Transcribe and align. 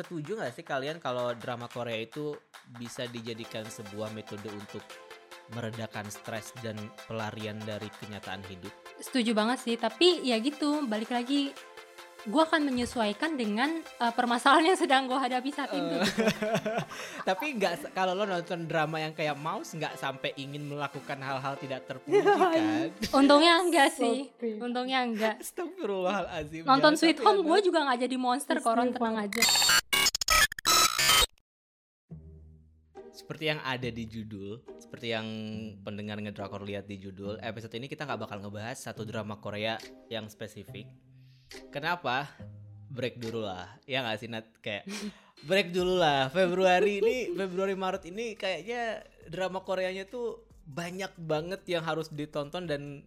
setuju 0.00 0.40
gak 0.40 0.56
sih 0.56 0.64
kalian 0.64 0.98
kalau 0.98 1.36
drama 1.36 1.68
Korea 1.68 2.00
itu 2.00 2.32
bisa 2.80 3.04
dijadikan 3.06 3.68
sebuah 3.68 4.10
metode 4.16 4.48
untuk 4.48 4.82
meredakan 5.54 6.06
stres 6.08 6.54
dan 6.62 6.78
pelarian 7.10 7.58
dari 7.66 7.90
kenyataan 8.00 8.42
hidup? 8.46 8.70
Setuju 9.02 9.34
banget 9.34 9.58
sih, 9.62 9.76
tapi 9.76 10.22
ya 10.22 10.38
gitu, 10.38 10.86
balik 10.86 11.10
lagi 11.10 11.50
gue 12.28 12.42
akan 12.44 12.68
menyesuaikan 12.68 13.32
dengan 13.32 13.80
uh, 13.96 14.12
permasalahan 14.12 14.74
yang 14.74 14.78
sedang 14.78 15.08
gue 15.08 15.16
hadapi 15.16 15.48
saat 15.56 15.72
itu. 15.72 15.96
Uh, 15.96 16.04
tapi 17.28 17.56
nggak 17.56 17.96
kalau 17.96 18.12
lo 18.12 18.28
nonton 18.28 18.68
drama 18.68 19.00
yang 19.00 19.16
kayak 19.16 19.32
Mouse 19.40 19.72
nggak 19.72 19.96
sampai 19.96 20.36
ingin 20.36 20.68
melakukan 20.68 21.16
hal-hal 21.16 21.56
tidak 21.56 21.88
terpuji 21.88 22.20
kan? 22.20 22.92
Untungnya 23.24 23.64
enggak 23.64 23.88
sih, 23.96 24.28
untungnya 24.60 25.00
enggak. 25.00 25.40
Astagfirullahaladzim. 25.40 26.68
Nonton 26.68 26.92
Sweet 27.00 27.24
Home 27.24 27.40
gue 27.40 27.58
juga 27.64 27.88
nggak 27.88 28.04
jadi 28.04 28.16
monster, 28.20 28.60
koron 28.60 28.92
tenang 28.92 29.16
aja. 29.16 29.40
Seperti 33.20 33.52
yang 33.52 33.60
ada 33.60 33.92
di 33.92 34.08
judul, 34.08 34.64
seperti 34.80 35.12
yang 35.12 35.28
pendengar 35.84 36.16
ngedrakor 36.16 36.64
lihat 36.64 36.88
di 36.88 36.96
judul, 36.96 37.36
episode 37.44 37.76
ini 37.76 37.84
kita 37.84 38.08
nggak 38.08 38.24
bakal 38.24 38.40
ngebahas 38.40 38.80
satu 38.80 39.04
drama 39.04 39.36
Korea 39.36 39.76
yang 40.08 40.24
spesifik 40.32 40.88
Kenapa? 41.70 42.30
Break 42.90 43.22
dulu 43.22 43.46
lah. 43.46 43.70
Ya 43.86 44.02
gak 44.02 44.18
sih 44.22 44.30
Nat? 44.30 44.46
Kayak 44.62 44.86
break 45.48 45.70
dulu 45.74 45.98
lah. 45.98 46.30
Februari 46.30 47.02
ini, 47.02 47.30
Februari 47.34 47.74
Maret 47.74 48.06
ini 48.10 48.34
kayaknya 48.34 49.02
drama 49.30 49.62
Koreanya 49.62 50.06
tuh 50.06 50.46
banyak 50.66 51.10
banget 51.18 51.66
yang 51.66 51.82
harus 51.82 52.10
ditonton 52.10 52.66
dan 52.70 53.02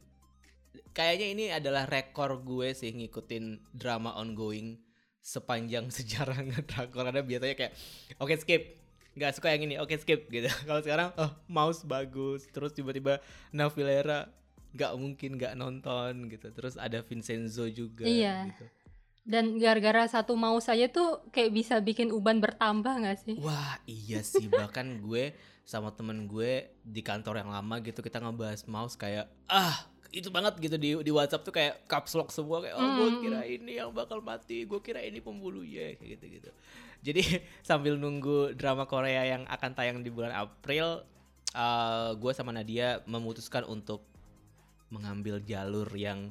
kayaknya 0.91 1.27
ini 1.31 1.45
adalah 1.51 1.87
rekor 1.87 2.43
gue 2.43 2.75
sih 2.75 2.91
ngikutin 2.91 3.71
drama 3.71 4.19
ongoing 4.19 4.83
sepanjang 5.23 5.87
sejarah 5.95 6.43
ngedrakor 6.43 7.07
karena 7.07 7.23
biasanya 7.23 7.55
kayak 7.55 7.73
oke 8.19 8.27
okay, 8.27 8.37
skip 8.39 8.82
nggak 9.13 9.31
suka 9.37 9.53
yang 9.53 9.69
ini 9.69 9.75
oke 9.77 9.93
okay, 9.93 9.97
skip 10.01 10.29
gitu. 10.29 10.49
Kalau 10.67 10.81
sekarang 10.81 11.09
oh 11.17 11.31
mouse 11.49 11.85
bagus 11.85 12.45
terus 12.49 12.73
tiba-tiba 12.73 13.21
Navilera 13.53 14.29
nggak 14.73 14.91
mungkin 14.97 15.37
nggak 15.37 15.53
nonton 15.57 16.29
gitu. 16.29 16.49
Terus 16.49 16.75
ada 16.77 17.01
Vincenzo 17.05 17.69
juga 17.69 18.05
iya. 18.05 18.49
gitu. 18.49 18.65
Dan 19.23 19.55
gara-gara 19.55 20.03
satu 20.03 20.35
mau 20.35 20.59
saja 20.59 20.91
tuh 20.91 21.23
kayak 21.31 21.51
bisa 21.55 21.79
bikin 21.79 22.11
uban 22.11 22.43
bertambah 22.43 22.91
nggak 23.05 23.19
sih? 23.23 23.35
Wah 23.39 23.79
iya 23.87 24.19
sih. 24.19 24.51
Bahkan 24.51 24.99
gue 24.99 25.31
sama 25.63 25.95
temen 25.95 26.27
gue 26.27 26.75
di 26.83 26.99
kantor 26.99 27.39
yang 27.39 27.51
lama 27.55 27.79
gitu 27.79 28.03
kita 28.03 28.19
ngebahas 28.19 28.67
mouse 28.67 28.99
kayak 28.99 29.31
ah 29.47 29.87
itu 30.13 30.29
banget 30.29 30.53
gitu 30.61 30.77
di 30.77 30.93
di 31.01 31.11
WhatsApp 31.11 31.41
tuh 31.41 31.49
kayak 31.49 31.89
caps 31.89 32.13
lock 32.13 32.29
semua 32.29 32.61
kayak 32.61 32.77
oh 32.77 32.85
gue 32.85 33.07
hmm. 33.09 33.21
kira 33.25 33.41
ini 33.49 33.71
yang 33.81 33.89
bakal 33.89 34.21
mati 34.21 34.69
gue 34.69 34.77
kira 34.77 35.01
ini 35.01 35.17
pembunuhnya 35.17 35.97
kayak 35.97 36.21
gitu 36.21 36.25
gitu 36.37 36.49
jadi 37.01 37.21
sambil 37.67 37.97
nunggu 37.97 38.53
drama 38.53 38.85
Korea 38.85 39.25
yang 39.25 39.49
akan 39.49 39.73
tayang 39.73 40.05
di 40.05 40.13
bulan 40.13 40.29
April 40.29 41.01
uh, 41.57 42.13
gue 42.13 42.31
sama 42.37 42.53
Nadia 42.53 43.01
memutuskan 43.09 43.65
untuk 43.65 44.05
mengambil 44.93 45.41
jalur 45.41 45.89
yang 45.97 46.29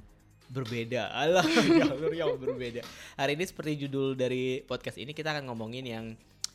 berbeda. 0.53 1.10
Allah, 1.10 1.42
jalur 1.83 2.12
yang 2.12 2.36
berbeda. 2.36 2.84
Hari 3.16 3.34
ini 3.34 3.44
seperti 3.48 3.88
judul 3.88 4.14
dari 4.14 4.60
podcast 4.62 5.00
ini 5.00 5.16
kita 5.16 5.33
akan 5.33 5.48
ngomongin 5.48 5.83
yang 5.83 6.06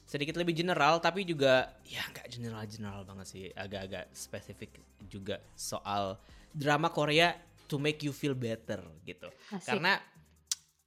sedikit 0.07 0.39
lebih 0.39 0.55
general 0.55 1.03
tapi 1.03 1.27
juga 1.27 1.75
ya 1.83 1.99
nggak 2.07 2.31
general-general 2.31 3.03
banget 3.03 3.27
sih, 3.27 3.43
agak-agak 3.51 4.07
spesifik 4.15 4.79
juga 5.11 5.43
soal 5.53 6.15
drama 6.55 6.87
Korea 6.87 7.35
to 7.67 7.75
make 7.75 7.99
you 8.01 8.15
feel 8.15 8.31
better 8.31 8.79
gitu. 9.03 9.27
Asik. 9.51 9.67
Karena 9.67 9.99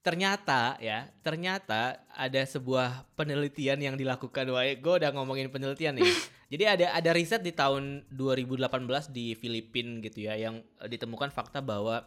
ternyata 0.00 0.80
ya, 0.80 1.12
ternyata 1.20 2.00
ada 2.08 2.40
sebuah 2.40 3.04
penelitian 3.12 3.77
yang 3.84 3.94
dilakukan. 4.00 4.48
Wah, 4.48 4.64
gue 4.64 4.94
udah 5.04 5.12
ngomongin 5.12 5.52
penelitian 5.52 6.00
nih. 6.00 6.08
Jadi 6.56 6.64
ada 6.66 6.86
ada 6.96 7.10
riset 7.14 7.44
di 7.44 7.55
tahun 7.55 8.10
2018 8.10 8.66
di 9.14 9.38
Filipina 9.38 10.02
gitu 10.02 10.27
ya 10.27 10.34
yang 10.34 10.58
ditemukan 10.82 11.30
fakta 11.30 11.62
bahwa 11.62 12.02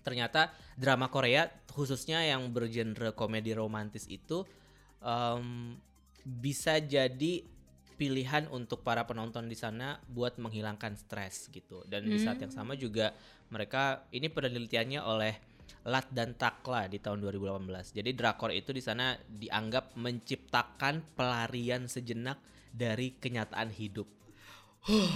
ternyata 0.00 0.56
drama 0.72 1.12
Korea 1.12 1.52
khususnya 1.68 2.24
yang 2.24 2.48
bergenre 2.48 3.12
komedi 3.12 3.52
romantis 3.52 4.08
itu 4.08 4.48
um, 5.04 5.76
bisa 6.28 6.76
jadi 6.76 7.40
pilihan 7.98 8.46
untuk 8.52 8.86
para 8.86 9.02
penonton 9.08 9.48
di 9.48 9.56
sana 9.58 9.98
buat 10.06 10.36
menghilangkan 10.36 10.94
stres 10.94 11.48
gitu. 11.48 11.82
Dan 11.88 12.06
hmm. 12.06 12.10
di 12.12 12.18
saat 12.20 12.38
yang 12.38 12.52
hmm. 12.52 12.60
sama 12.60 12.76
juga 12.76 13.16
mereka 13.48 14.06
ini 14.12 14.28
penelitiannya 14.28 15.00
oleh 15.00 15.34
Lat 15.88 16.06
dan 16.12 16.36
Takla 16.36 16.86
di 16.86 17.00
tahun 17.00 17.24
2018. 17.24 17.96
Jadi 17.96 18.10
drakor 18.12 18.52
itu 18.52 18.76
di 18.76 18.84
sana 18.84 19.16
dianggap 19.16 19.96
menciptakan 19.96 21.16
pelarian 21.16 21.88
sejenak 21.88 22.38
dari 22.70 23.16
kenyataan 23.16 23.72
hidup. 23.72 24.06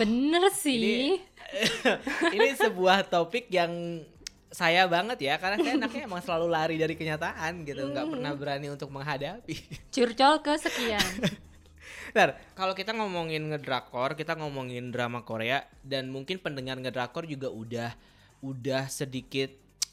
Bener 0.00 0.48
sih. 0.52 0.76
Ini, 0.80 1.04
ini 2.36 2.48
sebuah 2.56 3.08
topik 3.08 3.52
yang 3.52 4.02
saya 4.52 4.84
banget 4.86 5.18
ya 5.18 5.34
karena 5.40 5.56
saya 5.58 5.74
anaknya 5.80 6.02
emang 6.06 6.22
selalu 6.22 6.46
lari 6.52 6.76
dari 6.76 6.94
kenyataan 6.94 7.64
gitu 7.64 7.88
nggak 7.88 8.06
pernah 8.06 8.32
berani 8.36 8.68
untuk 8.68 8.92
menghadapi 8.92 9.56
curcol 9.90 10.44
kesekian 10.44 11.32
Nah, 12.12 12.36
kalau 12.58 12.76
kita 12.76 12.92
ngomongin 12.92 13.48
ngedrakor, 13.48 14.14
kita 14.14 14.36
ngomongin 14.36 14.92
drama 14.92 15.24
Korea 15.24 15.64
dan 15.80 16.12
mungkin 16.12 16.38
pendengar 16.38 16.76
ngedrakor 16.76 17.24
juga 17.24 17.48
udah 17.48 17.90
udah 18.44 18.90
sedikit 18.92 19.48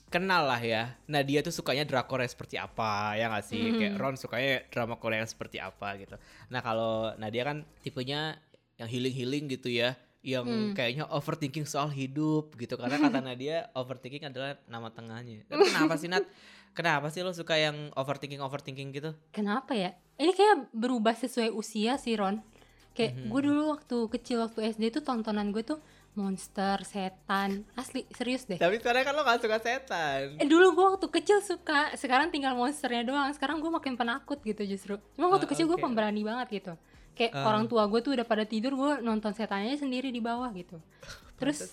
kenal 0.09 0.50
lah 0.50 0.59
ya. 0.59 0.98
Nah 1.06 1.22
dia 1.22 1.40
tuh 1.46 1.53
sukanya 1.53 1.86
drakor 1.86 2.19
yang 2.19 2.34
seperti 2.34 2.58
apa 2.58 3.16
ya 3.16 3.30
gak 3.30 3.46
sih? 3.46 3.62
Mm. 3.62 3.78
Kayak 3.78 3.94
Ron 4.02 4.16
sukanya 4.18 4.53
drama 4.74 4.98
Korea 4.98 5.22
yang 5.22 5.30
seperti 5.30 5.62
apa 5.62 5.96
gitu. 6.02 6.18
Nah 6.50 6.59
kalau 6.66 7.14
Nadia 7.16 7.46
kan 7.46 7.64
tipenya 7.86 8.42
yang 8.81 8.90
healing-healing 8.90 9.48
gitu 9.53 9.69
ya. 9.69 9.96
Yang 10.19 10.47
mm. 10.52 10.72
kayaknya 10.75 11.06
overthinking 11.07 11.63
soal 11.63 11.90
hidup 11.91 12.56
gitu. 12.59 12.75
Karena 12.75 13.00
kata 13.07 13.19
Nadia 13.24 13.72
overthinking 13.74 14.28
adalah 14.28 14.59
nama 14.68 14.91
tengahnya. 14.91 15.47
kenapa 15.47 15.96
sih 15.96 16.12
Nat? 16.12 16.28
Kenapa 16.78 17.09
sih 17.09 17.25
lo 17.25 17.34
suka 17.34 17.57
yang 17.57 17.90
overthinking-overthinking 17.97 18.90
gitu? 18.94 19.12
Kenapa 19.34 19.74
ya? 19.74 19.97
Ini 20.22 20.31
kayak 20.31 20.72
berubah 20.72 21.18
sesuai 21.18 21.50
usia 21.52 21.97
sih 21.97 22.13
Ron. 22.13 22.40
Kayak 22.94 23.16
mm 23.16 23.19
-hmm. 23.19 23.30
gue 23.31 23.41
dulu 23.47 23.62
waktu 23.74 23.97
kecil 24.19 24.38
waktu 24.44 24.59
SD 24.75 25.00
tuh 25.00 25.03
tontonan 25.03 25.50
gue 25.50 25.63
tuh 25.66 25.80
monster, 26.18 26.81
setan, 26.84 27.63
asli 27.78 28.03
serius 28.12 28.44
deh. 28.44 28.57
Tapi 28.59 28.81
sekarang 28.81 29.07
kan 29.07 29.13
lo 29.16 29.24
gak 29.24 29.40
suka 29.40 29.57
setan. 29.62 30.36
Eh 30.36 30.47
dulu 30.50 30.75
gue 30.75 30.86
waktu 30.96 31.07
kecil 31.07 31.40
suka, 31.40 31.94
sekarang 31.96 32.34
tinggal 32.34 32.57
monsternya 32.57 33.07
doang. 33.07 33.30
Sekarang 33.31 33.63
gue 33.63 33.72
makin 33.72 33.96
penakut 33.96 34.41
gitu 34.44 34.66
justru. 34.66 35.00
Cuma 35.16 35.31
waktu 35.31 35.47
uh, 35.47 35.51
kecil 35.56 35.66
okay. 35.69 35.74
gue 35.78 35.80
pemberani 35.80 36.22
banget 36.25 36.47
gitu. 36.59 36.74
Kayak 37.19 37.35
uh. 37.35 37.44
orang 37.44 37.68
tua 37.68 37.84
gue 37.91 38.00
tuh 38.00 38.16
udah 38.16 38.24
pada 38.24 38.47
tidur, 38.47 38.80
gue 38.80 39.03
nonton 39.03 39.35
setannya 39.35 39.75
sendiri 39.75 40.07
di 40.07 40.24
bawah 40.24 40.47
gitu. 40.56 40.80
Terus 41.40 41.68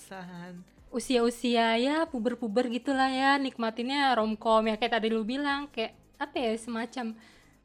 usia-usia 0.90 1.78
ya 1.78 2.10
puber-puber 2.10 2.66
gitulah 2.66 3.06
ya, 3.06 3.38
nikmatinnya 3.38 4.10
romcom 4.18 4.66
ya 4.66 4.74
kayak 4.74 4.98
tadi 4.98 5.14
lu 5.14 5.22
bilang, 5.22 5.70
kayak 5.70 5.94
apa 6.18 6.34
ya 6.34 6.50
semacam 6.58 7.14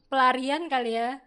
pelarian 0.06 0.70
kali 0.70 0.94
ya. 0.94 1.18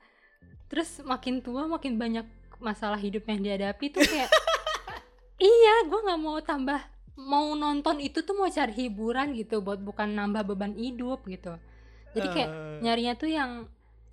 Terus 0.70 1.02
makin 1.02 1.42
tua 1.42 1.66
makin 1.66 1.98
banyak 1.98 2.26
masalah 2.62 2.96
hidup 2.96 3.26
yang 3.26 3.42
dihadapi 3.42 3.90
tuh 3.90 4.00
kayak 4.06 4.30
iya 5.42 5.74
gue 5.84 6.00
nggak 6.00 6.20
mau 6.20 6.38
tambah 6.40 6.80
mau 7.14 7.54
nonton 7.54 8.02
itu 8.02 8.24
tuh 8.24 8.34
mau 8.34 8.48
cari 8.50 8.74
hiburan 8.74 9.36
gitu 9.36 9.62
buat 9.62 9.78
bukan 9.78 10.16
nambah 10.16 10.48
beban 10.48 10.74
hidup 10.74 11.22
gitu 11.26 11.54
jadi 12.14 12.28
kayak 12.30 12.50
uh. 12.50 12.78
nyarinya 12.82 13.14
tuh 13.18 13.30
yang 13.30 13.50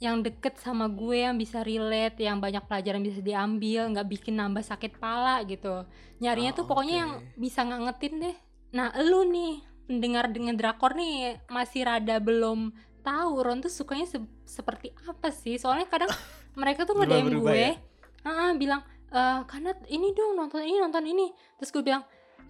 yang 0.02 0.26
deket 0.26 0.58
sama 0.58 0.90
gue 0.90 1.22
yang 1.22 1.38
bisa 1.38 1.62
relate 1.62 2.26
yang 2.26 2.42
banyak 2.42 2.66
pelajaran 2.66 3.06
bisa 3.06 3.22
diambil 3.22 3.86
nggak 3.94 4.10
bikin 4.10 4.34
nambah 4.34 4.66
sakit 4.66 4.98
pala 4.98 5.46
gitu 5.46 5.86
nyarinya 6.18 6.58
oh, 6.58 6.58
tuh 6.58 6.66
pokoknya 6.66 6.96
okay. 6.98 7.02
yang 7.06 7.12
bisa 7.38 7.60
ngangetin 7.62 8.14
deh 8.18 8.36
nah 8.74 8.90
lu 8.98 9.30
nih 9.30 9.62
mendengar 9.86 10.26
dengan 10.34 10.58
drakor 10.58 10.98
nih 10.98 11.38
masih 11.54 11.86
rada 11.86 12.18
belum 12.18 12.74
tahu 13.06 13.32
Ron 13.46 13.62
tuh 13.62 13.70
sukanya 13.70 14.10
se 14.10 14.18
seperti 14.42 14.90
apa 15.06 15.30
sih 15.30 15.62
soalnya 15.62 15.86
kadang 15.86 16.10
mereka 16.62 16.82
tuh 16.90 16.98
nge 16.98 17.38
gue 17.38 17.54
ya? 17.54 17.78
uh, 18.26 18.58
bilang 18.58 18.82
uh, 19.14 19.46
karena 19.46 19.78
ini 19.86 20.18
dong 20.18 20.34
nonton 20.34 20.66
ini 20.66 20.82
nonton 20.82 21.06
ini 21.06 21.30
terus 21.62 21.70
gue 21.70 21.86
bilang 21.86 22.02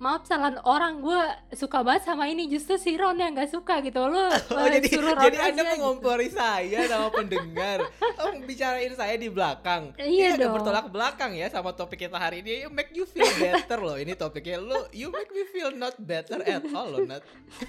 maaf 0.02 0.26
salah 0.26 0.58
orang 0.66 0.98
gue 0.98 1.22
suka 1.54 1.86
banget 1.86 2.10
sama 2.10 2.26
ini. 2.26 2.50
Justru 2.50 2.82
si 2.82 2.98
Ron 2.98 3.22
yang 3.22 3.38
gak 3.38 3.54
suka 3.54 3.86
gitu. 3.86 4.02
Lo 4.10 4.34
oh, 4.58 4.66
jadi 4.66 4.88
suruh 4.90 5.14
Ron 5.14 5.30
jadi 5.30 5.38
anda 5.54 5.62
gitu. 5.62 5.72
mengompori 5.78 6.28
gitu. 6.34 6.42
saya 6.42 6.80
sama 6.90 7.08
pendengar. 7.14 7.86
Oh 8.18 8.34
bicarain 8.42 8.94
saya 8.98 9.16
di 9.22 9.30
belakang. 9.30 9.94
Iya 10.02 10.36
ini 10.36 10.42
dong. 10.42 10.58
bertolak 10.58 10.90
belakang 10.90 11.38
ya 11.38 11.54
sama 11.54 11.78
topik 11.78 12.10
kita 12.10 12.18
hari 12.18 12.42
ini. 12.42 12.66
You 12.66 12.70
make 12.74 12.90
you 12.98 13.06
feel 13.06 13.30
better 13.38 13.78
loh. 13.78 14.02
Ini 14.02 14.18
topiknya. 14.18 14.58
Lo 14.58 14.90
you 14.90 15.14
make 15.14 15.30
me 15.30 15.46
feel 15.54 15.70
not 15.70 15.94
better 16.02 16.42
at 16.42 16.66
all 16.74 16.90
loh 16.90 17.06
Nat. 17.06 17.22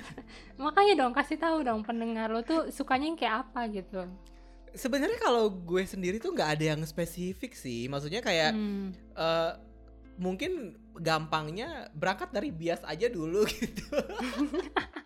Makanya 0.65 1.05
dong 1.05 1.13
kasih 1.13 1.37
tahu 1.37 1.61
dong 1.61 1.85
pendengar 1.85 2.33
lo 2.33 2.41
tuh 2.41 2.73
sukanya 2.73 3.13
yang 3.13 3.19
kayak 3.21 3.35
apa 3.45 3.69
gitu. 3.69 4.09
Sebenarnya 4.73 5.21
kalau 5.21 5.53
gue 5.53 5.85
sendiri 5.85 6.17
tuh 6.17 6.33
nggak 6.33 6.57
ada 6.57 6.65
yang 6.73 6.81
spesifik 6.89 7.53
sih. 7.53 7.93
Maksudnya 7.93 8.25
kayak 8.25 8.57
hmm. 8.57 8.97
uh, 9.13 9.53
mungkin 10.17 10.75
gampangnya 10.95 11.89
berangkat 11.93 12.31
dari 12.31 12.51
bias 12.51 12.85
aja 12.85 13.09
dulu 13.09 13.45
gitu 13.53 13.87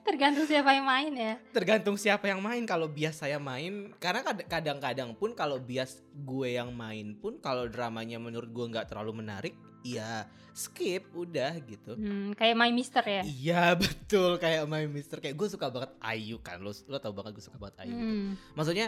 Tergantung 0.00 0.48
siapa 0.48 0.72
yang 0.72 0.86
main 0.88 1.12
ya. 1.12 1.34
Tergantung 1.52 1.96
siapa 2.00 2.24
yang 2.28 2.40
main. 2.40 2.64
Kalau 2.64 2.88
bias 2.88 3.20
saya 3.20 3.36
main, 3.36 3.92
karena 4.00 4.24
kad- 4.24 4.48
kadang-kadang 4.48 5.12
pun 5.12 5.36
kalau 5.36 5.60
bias 5.60 6.00
gue 6.12 6.56
yang 6.56 6.72
main 6.72 7.16
pun, 7.16 7.36
kalau 7.36 7.68
dramanya 7.68 8.16
menurut 8.16 8.48
gue 8.48 8.66
nggak 8.72 8.88
terlalu 8.88 9.20
menarik, 9.20 9.54
ya 9.84 10.24
skip 10.52 11.04
udah 11.12 11.52
gitu. 11.64 11.96
Hmm, 11.96 12.32
kayak 12.32 12.56
My 12.56 12.72
Mister 12.72 13.04
ya. 13.04 13.22
Iya 13.24 13.64
betul 13.82 14.40
kayak 14.40 14.64
My 14.66 14.88
Mister 14.88 15.20
kayak 15.20 15.36
gue 15.36 15.48
suka 15.48 15.68
banget 15.68 15.92
Ayu 16.00 16.40
kan 16.40 16.60
lo 16.60 16.72
lo 16.88 16.96
tau 16.98 17.12
banget 17.12 17.36
gue 17.36 17.44
suka 17.44 17.56
banget 17.60 17.84
Ayu. 17.84 17.92
gitu. 17.92 18.00
Hmm. 18.04 18.28
Maksudnya 18.56 18.86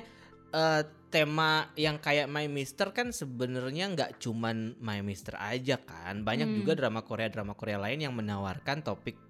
eh, 0.53 0.83
tema 1.13 1.69
yang 1.77 2.01
kayak 2.01 2.25
My 2.29 2.49
Mister 2.49 2.89
kan 2.97 3.13
sebenarnya 3.13 3.93
nggak 3.93 4.17
cuman 4.17 4.81
My 4.81 5.05
Mister 5.05 5.37
aja 5.37 5.77
kan 5.77 6.25
banyak 6.25 6.49
Hmm. 6.49 6.57
juga 6.65 6.73
drama 6.73 7.05
Korea 7.05 7.29
drama 7.29 7.53
Korea 7.53 7.77
lain 7.77 8.01
yang 8.01 8.17
menawarkan 8.17 8.81
topik 8.81 9.21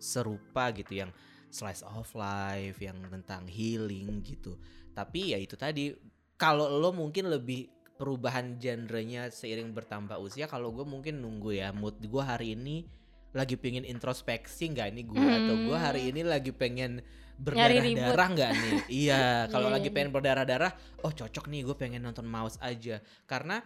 serupa 0.00 0.74
gitu 0.74 1.06
yang 1.06 1.10
slice 1.50 1.86
of 1.86 2.10
life 2.18 2.78
yang 2.82 2.98
tentang 3.10 3.46
healing 3.46 4.22
gitu 4.26 4.58
tapi 4.90 5.34
ya 5.34 5.38
itu 5.38 5.54
tadi 5.54 5.94
kalau 6.34 6.66
lo 6.66 6.90
mungkin 6.90 7.30
lebih 7.30 7.68
perubahan 7.94 8.56
genrenya 8.56 9.28
seiring 9.28 9.76
bertambah 9.76 10.16
usia 10.18 10.48
kalau 10.48 10.72
gue 10.72 10.88
mungkin 10.88 11.20
nunggu 11.20 11.52
ya 11.52 11.68
mood 11.70 12.00
gue 12.00 12.22
hari 12.24 12.56
ini 12.56 12.88
lagi 13.30 13.54
pengen 13.54 13.82
introspeksi 13.82 14.70
nggak 14.70 14.88
nih 14.90 15.04
gue 15.06 15.22
atau 15.22 15.54
gue 15.60 15.76
Hmm. 15.76 15.86
hari 15.86 16.10
ini 16.10 16.22
lagi 16.22 16.50
pengen 16.50 16.98
berdarah-darah 17.38 18.28
nggak 18.36 18.50
nih? 18.52 18.74
Iya 18.90 19.22
kalau 19.48 19.68
Iya, 19.70 19.74
lagi 19.78 19.88
iya, 19.88 19.94
pengen 19.94 20.10
berdarah-darah 20.10 20.72
oh 21.00 21.12
cocok 21.12 21.44
nih 21.46 21.60
gue 21.62 21.76
pengen 21.78 22.02
nonton 22.02 22.26
mouse 22.26 22.58
aja. 22.58 22.98
Karena 23.24 23.62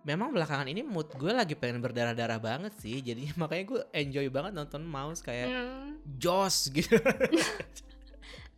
memang 0.00 0.30
belakangan 0.30 0.64
ini 0.64 0.80
mood 0.80 1.10
gue 1.12 1.28
lagi 1.28 1.52
pengen 1.52 1.82
berdarah-darah 1.82 2.38
banget 2.38 2.72
sih. 2.78 2.98
Jadi 2.98 3.28
makanya 3.40 3.64
gue 3.68 3.80
enjoy 3.92 4.26
banget 4.30 4.52
nonton 4.54 4.82
mouse 4.82 5.20
kayak 5.20 5.50
Hmm. 5.50 5.98
Joss 6.06 6.68
gitu. 6.76 6.94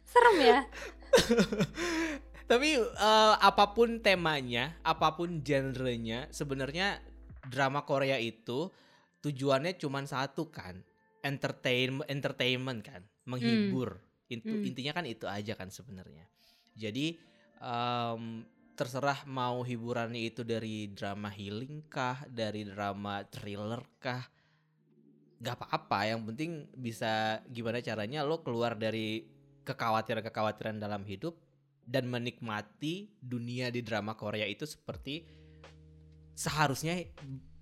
Serem 0.05 0.37
ya. 0.39 0.61
tapi 2.47 2.75
eh, 2.79 3.35
apa 3.39 3.71
pun 3.71 3.99
temanya 3.99 4.75
apa 4.83 5.15
pun 5.15 5.39
genrenya 5.39 6.27
sebenarnya 6.31 6.99
drama 7.47 7.83
Korea 7.83 8.19
itu 8.19 8.71
tujuannya 9.21 9.77
cuma 9.77 10.01
satu 10.05 10.49
kan 10.49 10.81
entertain 11.21 12.01
entertainment 12.09 12.81
kan 12.81 13.05
menghibur. 13.29 14.01
Itu 14.31 14.57
Hmm. 14.57 14.65
intinya 14.65 14.93
kan 14.97 15.05
itu 15.05 15.27
aja 15.29 15.53
kan 15.59 15.69
sebenarnya. 15.69 16.25
Jadi 16.77 17.19
em, 17.61 18.47
terserah 18.73 19.29
mau 19.29 19.61
hiburannya 19.61 20.33
itu 20.33 20.41
dari 20.41 20.89
drama 20.97 21.29
healing 21.29 21.85
kah 21.93 22.25
dari 22.25 22.65
drama 22.65 23.21
thriller 23.29 23.85
kah 24.01 24.25
nggak 25.41 25.57
apa-apa. 25.61 25.99
Yang 26.09 26.21
penting 26.33 26.51
bisa 26.73 27.45
gimana 27.53 27.85
caranya 27.85 28.25
lo 28.25 28.41
keluar 28.41 28.81
dari 28.81 29.29
kekhawatiran-kekhawatiran 29.65 30.81
dalam 30.81 31.05
hidup 31.05 31.37
dan 31.85 32.09
menikmati 32.09 33.13
dunia 33.21 33.69
di 33.69 33.85
drama 33.85 34.17
Korea 34.17 34.47
itu 34.49 34.65
seperti 34.65 35.27
seharusnya 36.33 36.97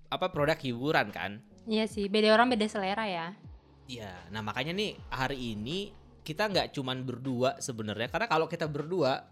apa 0.09 0.31
produk 0.31 0.57
hiburan 0.61 1.11
kan 1.11 1.43
Iya 1.69 1.85
sih, 1.85 2.09
beda 2.09 2.33
orang 2.33 2.49
beda 2.49 2.65
selera 2.65 3.05
ya. 3.05 3.37
Ya, 3.85 4.13
nah 4.33 4.41
makanya 4.41 4.73
nih 4.73 4.97
hari 5.13 5.53
ini 5.53 5.93
kita 6.25 6.49
nggak 6.49 6.73
cuman 6.73 7.05
berdua 7.05 7.61
sebenarnya 7.61 8.09
karena 8.09 8.29
kalau 8.29 8.45
kita 8.49 8.69
berdua 8.69 9.25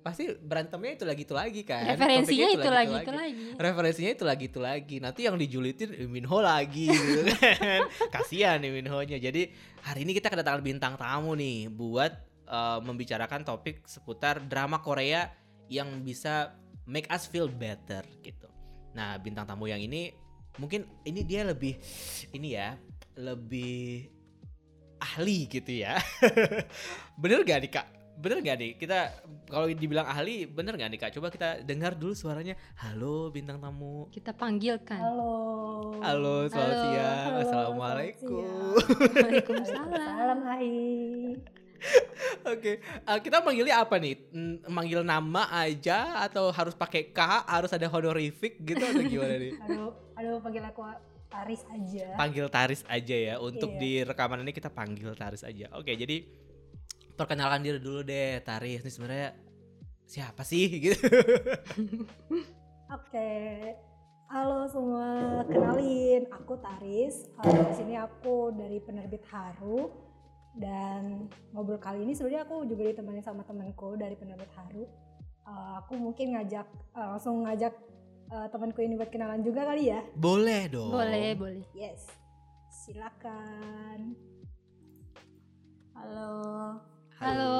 pasti 0.00 0.32
berantemnya 0.34 0.96
itu 0.96 1.04
lagi 1.04 1.22
itu 1.26 1.34
lagi 1.34 1.62
kan. 1.66 1.84
Referensinya 1.94 2.46
Topiknya 2.46 2.62
itu 2.62 2.70
lagi 2.70 2.94
itu 2.94 3.12
lagi. 3.12 3.42
Referensinya 3.58 4.10
itu 4.10 4.24
lagi 4.24 4.44
itu 4.48 4.60
lagi. 4.62 4.96
Nanti 4.98 5.20
yang 5.28 5.36
dijulitin 5.36 5.92
Lee 5.92 6.08
Min 6.08 6.26
Ho 6.30 6.40
lagi 6.40 6.88
gitu 6.88 7.26
kan. 7.36 7.86
Kasihan 8.08 8.58
Lee 8.62 8.72
Min 8.72 8.88
Ho-nya. 8.88 9.20
Jadi 9.20 9.50
hari 9.84 10.08
ini 10.08 10.16
kita 10.16 10.32
kedatangan 10.32 10.62
bintang 10.64 10.94
tamu 10.96 11.36
nih 11.36 11.68
buat 11.68 12.12
eh, 12.48 12.78
membicarakan 12.80 13.44
topik 13.44 13.84
seputar 13.84 14.40
drama 14.48 14.80
Korea 14.80 15.28
yang 15.68 16.00
bisa 16.02 16.56
make 16.88 17.06
us 17.12 17.28
feel 17.28 17.46
better 17.46 18.02
gitu. 18.24 18.48
Nah, 18.96 19.20
bintang 19.22 19.46
tamu 19.46 19.70
yang 19.70 19.78
ini 19.78 20.10
mungkin 20.58 20.88
ini 21.06 21.22
dia 21.22 21.46
lebih 21.46 21.76
ini 22.34 22.56
ya, 22.56 22.74
lebih 23.14 24.08
ahli 25.00 25.48
gitu 25.48 25.72
ya. 25.84 25.96
bener 27.22 27.44
gak 27.46 27.60
nih 27.64 27.72
kak? 27.72 27.86
Bener 28.20 28.44
gak 28.44 28.56
nih? 28.60 28.72
Kita 28.76 28.98
kalau 29.48 29.64
dibilang 29.70 30.04
ahli, 30.04 30.44
bener 30.44 30.76
gak 30.76 30.90
nih 30.92 31.00
kak? 31.00 31.10
Coba 31.16 31.32
kita 31.32 31.64
dengar 31.64 31.96
dulu 31.96 32.12
suaranya. 32.12 32.58
Halo 32.80 33.32
bintang 33.32 33.60
tamu. 33.60 34.10
Kita 34.12 34.36
panggilkan. 34.36 35.00
Halo. 35.00 35.34
Halo, 36.04 36.48
selamat 36.48 36.74
Halo. 36.76 36.82
siang. 36.84 37.18
Halo, 37.24 37.38
Assalamualaikum. 37.40 38.44
Waalaikumsalam. 39.16 39.88
Salam 39.96 40.40
hai. 40.48 41.59
Oke, 42.46 42.80
eh, 42.80 43.18
kita 43.20 43.40
manggilnya 43.40 43.80
apa 43.80 43.96
nih? 43.96 44.16
Manggil 44.66 45.00
nama 45.00 45.48
aja 45.50 46.20
atau 46.20 46.48
harus 46.48 46.72
pakai 46.72 47.10
K? 47.10 47.20
Harus 47.44 47.72
ada 47.72 47.88
honorific 47.88 48.60
gitu 48.60 48.80
atau 48.80 49.02
gimana 49.02 49.36
nih? 49.36 49.52
Aduh, 49.64 49.90
aduh 50.14 50.38
panggil 50.40 50.64
aku 50.64 50.80
Aris 51.30 51.62
aja. 51.70 52.06
Panggil 52.18 52.46
Taris 52.50 52.82
aja 52.84 53.16
ya. 53.16 53.34
Untuk 53.38 53.76
Iya. 53.76 53.80
di 53.80 53.92
rekaman 54.02 54.42
ini 54.42 54.50
kita 54.50 54.66
panggil 54.66 55.14
Taris 55.14 55.46
aja. 55.46 55.70
Oke, 55.78 55.94
jadi 55.94 56.26
perkenalkan 57.14 57.62
diri 57.62 57.78
dulu 57.78 58.02
deh, 58.02 58.42
Taris. 58.42 58.82
Ini 58.82 58.90
sebenarnya 58.90 59.30
siapa 60.04 60.42
sih 60.42 60.66
gitu? 60.84 60.98
Oke. 62.96 63.30
Halo 64.26 64.62
semua, 64.66 65.42
kenalin 65.44 66.22
aku 66.30 66.54
Taris. 66.58 67.26
Uh, 67.38 67.50
di 67.66 67.74
sini 67.74 67.94
aku 67.94 68.54
dari 68.54 68.78
penerbit 68.78 69.26
Haru 69.26 69.90
dan 70.58 71.30
ngobrol 71.54 71.78
kali 71.78 72.02
ini 72.02 72.12
sebenarnya 72.16 72.42
aku 72.42 72.66
juga 72.66 72.82
ditemani 72.90 73.22
sama 73.22 73.46
temanku 73.46 73.94
dari 73.94 74.18
penerbit 74.18 74.50
Haru. 74.58 74.84
Uh, 75.46 75.82
aku 75.82 75.98
mungkin 75.98 76.34
ngajak 76.34 76.66
uh, 76.94 77.16
langsung 77.16 77.42
ngajak 77.46 77.74
uh, 78.30 78.46
temanku 78.50 78.82
ini 78.82 78.98
buat 78.98 79.10
kenalan 79.10 79.42
juga 79.42 79.66
kali 79.66 79.90
ya. 79.90 80.02
Boleh 80.18 80.66
dong. 80.70 80.90
Boleh, 80.90 81.34
boleh. 81.38 81.64
Yes. 81.74 82.06
Silakan. 82.70 84.14
Halo. 85.94 86.34
Halo. 87.20 87.58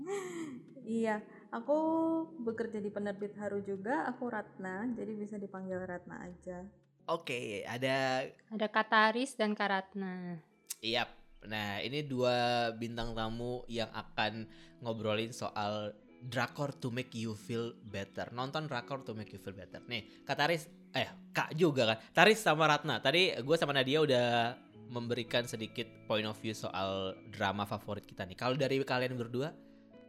Iya, 0.80 1.22
aku 1.54 1.78
bekerja 2.42 2.82
di 2.82 2.90
penerbit 2.90 3.38
Haru 3.38 3.62
juga. 3.62 4.10
Aku 4.10 4.26
Ratna, 4.26 4.90
jadi 4.90 5.14
bisa 5.14 5.38
dipanggil 5.38 5.78
Ratna 5.86 6.26
aja. 6.26 6.66
Oke, 7.06 7.62
ada 7.62 8.26
Ada 8.50 8.66
Kataris 8.66 9.38
dan 9.38 9.54
Karatna. 9.54 10.42
Iya. 10.82 11.19
Nah, 11.48 11.80
ini 11.80 12.04
dua 12.04 12.68
bintang 12.76 13.16
tamu 13.16 13.64
yang 13.64 13.88
akan 13.92 14.44
ngobrolin 14.84 15.32
soal 15.32 15.92
drakor 16.20 16.76
to 16.76 16.92
make 16.92 17.16
you 17.16 17.32
feel 17.32 17.72
better. 17.88 18.28
Nonton 18.36 18.68
drakor 18.68 19.00
to 19.08 19.16
make 19.16 19.32
you 19.32 19.40
feel 19.40 19.56
better. 19.56 19.80
Nih, 19.88 20.24
Kak 20.28 20.36
Taris, 20.36 20.68
eh 20.92 21.08
Kak 21.32 21.56
juga 21.56 21.96
kan. 21.96 21.98
Taris 22.12 22.44
sama 22.44 22.68
Ratna. 22.68 23.00
Tadi 23.00 23.32
gue 23.40 23.56
sama 23.56 23.72
Nadia 23.72 24.04
udah 24.04 24.52
memberikan 24.90 25.46
sedikit 25.46 25.86
point 26.04 26.26
of 26.26 26.36
view 26.42 26.52
soal 26.52 27.14
drama 27.32 27.64
favorit 27.64 28.04
kita 28.04 28.26
nih. 28.26 28.36
Kalau 28.36 28.58
dari 28.58 28.82
kalian 28.82 29.16
berdua, 29.16 29.54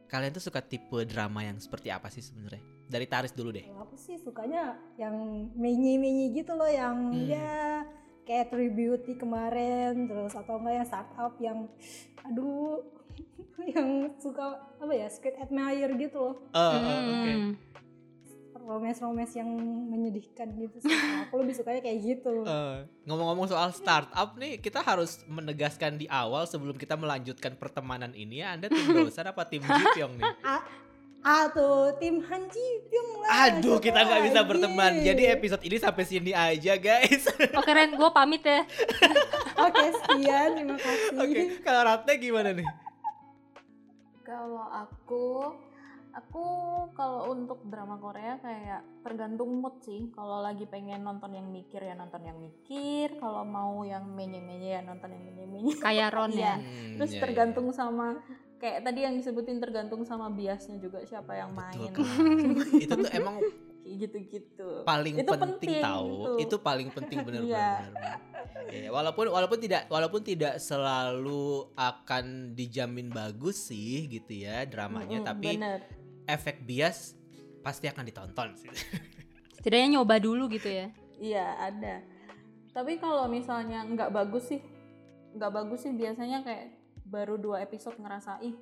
kalian 0.10 0.36
tuh 0.36 0.44
suka 0.44 0.60
tipe 0.60 1.06
drama 1.08 1.46
yang 1.48 1.56
seperti 1.62 1.94
apa 1.94 2.12
sih 2.12 2.20
sebenarnya? 2.20 2.60
Dari 2.92 3.08
Taris 3.08 3.32
dulu 3.32 3.56
deh. 3.56 3.72
Aku 3.80 3.96
sih 3.96 4.20
sukanya 4.20 4.76
yang 5.00 5.16
menyi-menyi 5.56 6.36
gitu 6.36 6.60
loh 6.60 6.68
yang 6.68 7.14
Hmm. 7.16 7.24
ya 7.24 7.88
kayak 8.24 8.50
True 8.50 8.70
Beauty 8.70 9.14
kemarin 9.16 10.06
terus 10.06 10.32
atau 10.32 10.58
enggak 10.58 10.76
yang 10.76 10.88
startup 10.88 11.34
yang 11.38 11.60
aduh 12.22 12.80
yang 13.74 13.90
suka 14.18 14.46
apa 14.78 14.92
ya 14.92 15.08
Squid 15.08 15.38
Admire 15.38 15.94
gitu 15.96 16.18
loh 16.22 16.36
Oh, 16.52 16.72
oh, 16.72 17.00
oke. 17.12 17.32
Hmm. 17.32 17.52
romance-romance 18.62 19.34
yang 19.36 19.50
menyedihkan 19.90 20.54
gitu 20.54 20.78
sih 20.80 20.94
Nah, 20.94 21.26
aku 21.26 21.42
lebih 21.42 21.58
sukanya 21.58 21.82
kayak 21.82 21.98
gitu 21.98 22.46
Eh, 22.48 22.78
ngomong-ngomong 23.04 23.50
soal 23.50 23.74
startup 23.74 24.38
nih, 24.38 24.62
kita 24.62 24.80
harus 24.80 25.26
menegaskan 25.26 25.98
di 25.98 26.06
awal 26.06 26.46
sebelum 26.46 26.78
kita 26.78 26.94
melanjutkan 26.94 27.58
pertemanan 27.58 28.14
ini 28.14 28.46
ya, 28.46 28.54
Anda 28.54 28.70
tim 28.70 28.86
Dosan 28.94 29.26
apa 29.26 29.50
tim 29.50 29.66
Jipyong 29.66 30.14
nih? 30.14 30.30
Ah 31.22 31.46
tuh 31.54 31.94
tim 32.02 32.18
Han 32.26 32.44
Ji 32.50 32.66
Pyong 32.90 33.10
lah 33.22 33.30
Aduh, 33.48 33.78
kita 33.78 34.02
nggak 34.02 34.22
bisa 34.26 34.40
berteman. 34.42 35.06
Jadi 35.06 35.30
episode 35.30 35.62
ini 35.62 35.78
sampai 35.78 36.04
sini 36.04 36.32
aja, 36.34 36.74
guys. 36.76 37.30
Oh 37.58 37.62
keren, 37.62 37.94
gue 37.94 38.10
pamit 38.10 38.42
ya. 38.42 38.66
oke 39.66 39.86
sekian 40.02 40.58
terima 40.58 40.78
kasih 40.82 41.14
Oke, 41.22 41.42
kalau 41.62 41.82
Ratna 41.86 42.14
gimana 42.18 42.50
nih? 42.58 42.68
Kalau 44.26 44.66
aku, 44.66 45.28
aku 46.12 46.46
kalau 46.98 47.30
untuk 47.30 47.62
drama 47.68 48.02
Korea 48.02 48.42
kayak 48.42 48.82
tergantung 49.06 49.62
mood 49.62 49.78
sih. 49.86 50.10
Kalau 50.18 50.42
lagi 50.42 50.66
pengen 50.66 51.06
nonton 51.06 51.38
yang 51.38 51.46
mikir 51.46 51.86
ya 51.86 51.94
nonton 51.94 52.26
yang 52.26 52.42
mikir. 52.42 53.14
Kalau 53.22 53.46
mau 53.46 53.86
yang 53.86 54.10
menye-menye 54.10 54.80
ya 54.80 54.82
nonton 54.82 55.14
yang 55.14 55.22
menye-menye. 55.22 55.78
Kayak 55.78 56.18
Ron 56.18 56.32
ya. 56.40 56.40
Iya. 56.40 56.54
Hmm, 56.58 56.96
Terus 56.98 57.12
iya. 57.14 57.22
tergantung 57.22 57.68
sama 57.70 58.18
kayak 58.62 58.86
tadi 58.86 59.00
yang 59.02 59.18
disebutin 59.18 59.58
tergantung 59.58 60.06
sama 60.06 60.30
biasnya 60.30 60.78
juga 60.78 61.02
siapa 61.02 61.34
yang 61.34 61.52
main. 61.52 61.90
Betul. 61.90 62.06
Itu 62.86 62.94
tuh 62.94 63.10
emang 63.12 63.42
gitu-gitu 63.82 64.86
paling 64.86 65.20
Itu 65.20 65.34
penting, 65.34 65.58
penting 65.58 65.74
tahu 65.84 66.08
gitu. 66.14 66.32
itu 66.48 66.56
paling 66.62 66.88
penting 66.94 67.18
bener 67.28 67.44
bener 67.44 67.92
Iya, 68.72 68.88
walaupun 68.94 69.28
walaupun 69.28 69.60
tidak 69.60 69.90
walaupun 69.92 70.22
tidak 70.24 70.62
selalu 70.62 71.66
akan 71.76 72.56
dijamin 72.56 73.12
bagus 73.12 73.68
sih 73.68 74.06
gitu 74.08 74.46
ya 74.46 74.64
dramanya 74.64 75.20
Mm-mm, 75.20 75.28
tapi 75.28 75.60
bener. 75.60 75.82
efek 76.24 76.64
bias 76.64 77.18
pasti 77.60 77.90
akan 77.90 78.06
ditonton 78.06 78.54
sih 78.56 78.70
Setidaknya 79.60 80.00
nyoba 80.00 80.18
dulu 80.18 80.50
gitu 80.50 80.70
ya. 80.72 80.88
Iya 81.20 81.46
ada. 81.60 82.02
Tapi 82.72 82.98
kalau 82.98 83.30
misalnya 83.30 83.86
nggak 83.86 84.10
bagus 84.10 84.50
sih, 84.50 84.62
nggak 85.38 85.52
bagus 85.54 85.86
sih 85.86 85.94
biasanya 85.94 86.42
kayak 86.42 86.81
baru 87.06 87.36
dua 87.38 87.62
episode 87.64 87.98
ngerasa 88.00 88.42
ih 88.46 88.56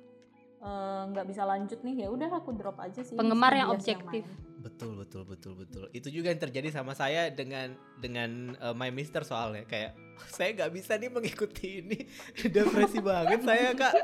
eh, 0.60 1.02
nggak 1.10 1.26
bisa 1.28 1.42
lanjut 1.48 1.80
nih. 1.80 2.06
Ya 2.06 2.08
udah 2.12 2.30
aku 2.36 2.52
drop 2.52 2.76
aja 2.80 3.00
sih. 3.00 3.16
Penggemar 3.16 3.52
yang 3.56 3.72
Bias 3.72 3.80
objektif. 3.80 4.24
main. 4.26 4.48
betul 4.60 4.92
betul 4.92 5.24
betul 5.24 5.56
betul. 5.56 5.84
Itu 5.96 6.12
juga 6.12 6.28
yang 6.28 6.36
terjadi 6.36 6.68
sama 6.68 6.92
saya 6.92 7.32
dengan 7.32 7.72
dengan 7.96 8.52
uh, 8.60 8.76
My 8.76 8.92
Mister 8.92 9.24
soalnya. 9.24 9.64
Kayak 9.64 9.96
saya 10.36 10.52
nggak 10.52 10.72
bisa 10.76 11.00
nih 11.00 11.08
mengikuti 11.08 11.80
ini. 11.80 11.98
Depresi 12.54 13.00
banget 13.00 13.40
saya 13.40 13.72
kak. 13.72 13.94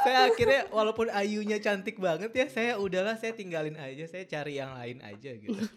Saya 0.00 0.32
akhirnya 0.32 0.72
walaupun 0.72 1.12
Ayunya 1.12 1.60
cantik 1.60 2.00
banget 2.00 2.32
ya 2.32 2.48
saya 2.48 2.80
udahlah 2.80 3.20
saya 3.20 3.36
tinggalin 3.36 3.76
aja 3.76 4.08
saya 4.08 4.24
cari 4.24 4.56
yang 4.56 4.72
lain 4.72 5.04
aja 5.04 5.30
gitu. 5.36 5.60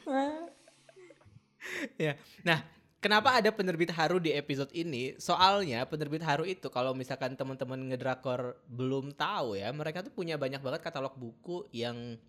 Ya. 1.99 2.15
Nah 2.47 2.63
kenapa 2.99 3.39
ada 3.39 3.49
penerbit 3.51 3.91
Haru 3.95 4.19
di 4.19 4.35
episode 4.35 4.71
ini? 4.75 5.15
Soalnya 5.17 5.87
penerbit 5.87 6.23
Haru 6.23 6.43
itu 6.43 6.67
kalau 6.71 6.91
misalkan 6.93 7.33
teman-teman 7.35 7.79
ngedrakor 7.89 8.59
belum 8.67 9.15
tahu 9.15 9.55
ya 9.59 9.71
mereka 9.71 10.03
tuh 10.03 10.11
punya 10.13 10.35
banyak 10.35 10.59
banget 10.59 10.83
katalog 10.83 11.15
buku 11.15 11.67
yang 11.71 12.19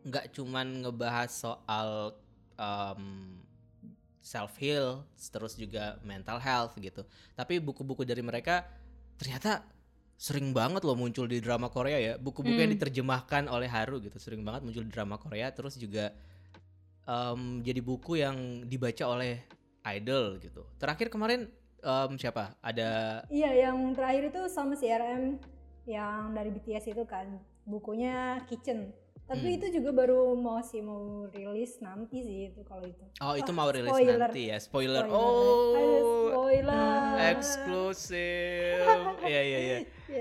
nggak 0.00 0.32
cuman 0.32 0.84
ngebahas 0.86 1.30
soal 1.30 2.16
um, 2.56 3.36
self 4.20 4.56
heal 4.60 5.04
terus 5.16 5.56
juga 5.56 5.96
mental 6.04 6.36
health 6.42 6.76
gitu. 6.76 7.06
Tapi 7.32 7.60
buku-buku 7.62 8.04
dari 8.04 8.20
mereka 8.20 8.66
ternyata 9.16 9.64
sering 10.20 10.52
banget 10.52 10.84
loh 10.84 10.96
muncul 10.96 11.24
di 11.24 11.40
drama 11.40 11.72
Korea 11.72 11.96
ya. 11.96 12.14
Buku-buku 12.20 12.60
yang 12.60 12.68
Hmm. 12.68 12.76
diterjemahkan 12.76 13.48
oleh 13.48 13.68
Haru 13.68 14.04
gitu 14.04 14.20
sering 14.20 14.44
banget 14.44 14.68
muncul 14.68 14.84
di 14.84 14.92
drama 14.92 15.16
Korea. 15.16 15.48
Terus 15.52 15.80
juga 15.80 16.12
um, 17.08 17.64
jadi 17.64 17.80
buku 17.80 18.20
yang 18.20 18.68
dibaca 18.68 19.04
oleh 19.08 19.40
idol 19.86 20.36
gitu 20.38 20.66
terakhir 20.76 21.08
kemarin 21.08 21.48
um, 21.80 22.14
siapa 22.14 22.52
ada 22.60 23.22
Iya, 23.26 23.68
yang 23.68 23.92
terakhir 23.92 24.28
itu 24.28 24.40
sama 24.46 24.74
CRM 24.74 25.40
yang 25.84 26.32
dari 26.32 26.50
BTS 26.50 26.88
itu 26.88 27.02
kan 27.04 27.26
bukunya 27.64 28.38
Kitchen. 28.44 28.92
Tapi 29.24 29.46
Hmm. 29.46 29.56
itu 29.62 29.66
juga 29.72 29.94
baru 29.94 30.34
mau 30.34 30.58
sih 30.58 30.82
mau 30.82 31.00
rilis 31.28 31.78
nanti 31.78 32.18
sih 32.18 32.50
itu 32.50 32.66
kalau 32.66 32.82
itu. 32.82 32.98
oh 33.20 33.32
itu 33.32 33.50
mau 33.50 33.70
rilis 33.70 33.86
spoiler. 33.88 34.18
nanti 34.18 34.42
ya 34.44 34.58
spoiler, 34.58 35.04
Spoiler. 35.06 35.06
Ada 35.06 35.14
oh 35.14 36.26
spoiler. 36.26 37.14
eksklusif 37.30 38.82
iya 39.30 39.40
iya 39.40 39.58
iya 39.62 39.78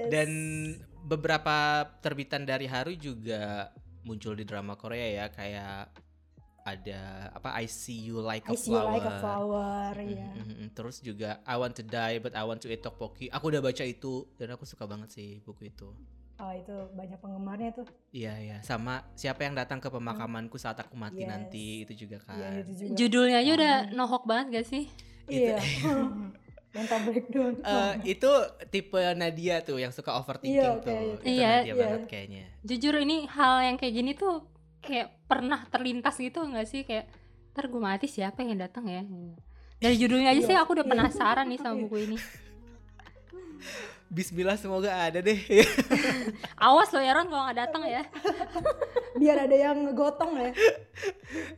dan 0.08 0.30
beberapa 1.02 1.58
terbitan 2.00 2.46
dari 2.46 2.70
Haru 2.70 2.94
juga 2.94 3.74
muncul 4.02 4.38
di 4.38 4.46
drama 4.46 4.78
Korea 4.78 5.10
ya 5.10 5.26
kayak 5.28 5.90
ada 6.72 7.02
apa 7.32 7.50
I 7.54 7.66
see 7.66 7.98
you 8.04 8.20
like 8.20 8.46
a 8.46 8.54
I 8.54 8.56
see 8.56 8.70
you 8.70 8.78
flower, 8.78 8.92
like 8.92 9.04
a 9.04 9.16
flower, 9.18 9.92
Mm, 9.96 10.10
ya. 10.12 10.30
mm, 10.32 10.46
mm. 10.56 10.68
terus 10.72 11.00
juga 11.00 11.42
I 11.44 11.56
want 11.56 11.74
to 11.74 11.84
die 11.84 12.18
but 12.18 12.34
I 12.34 12.44
want 12.44 12.62
to 12.62 12.68
eat 12.68 12.80
tteokbokki 12.80 13.28
aku 13.28 13.50
udah 13.50 13.60
baca 13.60 13.82
itu 13.82 14.14
dan 14.36 14.54
aku 14.54 14.64
suka 14.64 14.84
banget 14.84 15.10
sih 15.10 15.42
buku 15.42 15.68
itu 15.68 15.90
Oh 16.40 16.56
itu 16.56 16.72
banyak 16.96 17.20
penggemarnya 17.20 17.76
tuh. 17.76 17.88
iya 18.10 18.32
iya 18.36 18.58
sama 18.62 19.04
siapa 19.12 19.44
yang 19.44 19.54
datang 19.54 19.78
ke 19.78 19.88
pemakamanku 19.88 20.56
saat 20.56 20.80
aku 20.80 20.96
mati 20.96 21.22
Yes. 21.22 21.30
nanti 21.30 21.66
itu 21.84 22.08
juga 22.08 22.24
kan 22.24 22.40
Iya 22.40 22.50
itu 22.64 22.72
juga. 22.78 22.92
Judulnya 22.96 23.38
aja 23.40 23.52
udah 23.54 23.76
nohok 23.92 24.24
banget 24.24 24.46
gak 24.56 24.68
sih? 24.68 24.84
Iya. 25.28 25.60
Mental 26.70 27.00
breakdown. 27.02 27.54
Eh, 27.60 27.94
itu 28.14 28.32
tipe 28.70 29.02
Nadia 29.18 29.60
tuh 29.60 29.82
yang 29.82 29.90
suka 29.90 30.14
overthinking 30.16 30.54
Iya, 30.56 30.78
oke, 30.78 30.86
tuh. 30.86 30.94
iya. 30.94 31.12
Itu 31.12 31.26
Iya, 31.26 31.50
Nadia 31.50 31.66
iya. 31.68 31.76
banget 31.76 32.02
kayaknya. 32.08 32.44
Jujur 32.62 32.94
ini 32.96 33.18
hal 33.28 33.54
yang 33.66 33.76
kayak 33.76 33.94
gini 33.96 34.12
tuh 34.14 34.38
kayak 34.80 35.08
pernah 35.26 35.64
terlintas 35.68 36.16
gitu 36.16 36.42
nggak 36.42 36.68
sih 36.68 36.82
kayak 36.84 37.08
ntar 37.52 37.68
gue 37.68 37.82
mati 37.82 38.08
siapa 38.08 38.40
yang 38.42 38.56
datang 38.58 38.88
ya? 38.88 39.04
Dari 39.80 39.96
judulnya 39.96 40.32
aja 40.32 40.40
Iya, 40.40 40.48
sih 40.48 40.56
aku 40.56 40.76
udah 40.76 40.86
iya. 40.86 40.92
penasaran 40.92 41.46
nih 41.48 41.60
sama 41.60 41.76
buku 41.80 41.98
ini. 42.08 42.18
Bismillah 44.10 44.58
semoga 44.58 44.90
ada 44.90 45.22
deh. 45.22 45.38
Awas 46.66 46.90
loh 46.90 46.98
Aaron 46.98 47.30
kalau 47.30 47.46
nggak 47.46 47.60
datang 47.62 47.84
ya. 47.86 48.02
Biar 49.22 49.46
ada 49.46 49.54
yang 49.54 49.86
ngegotong 49.86 50.34
ya. 50.34 50.50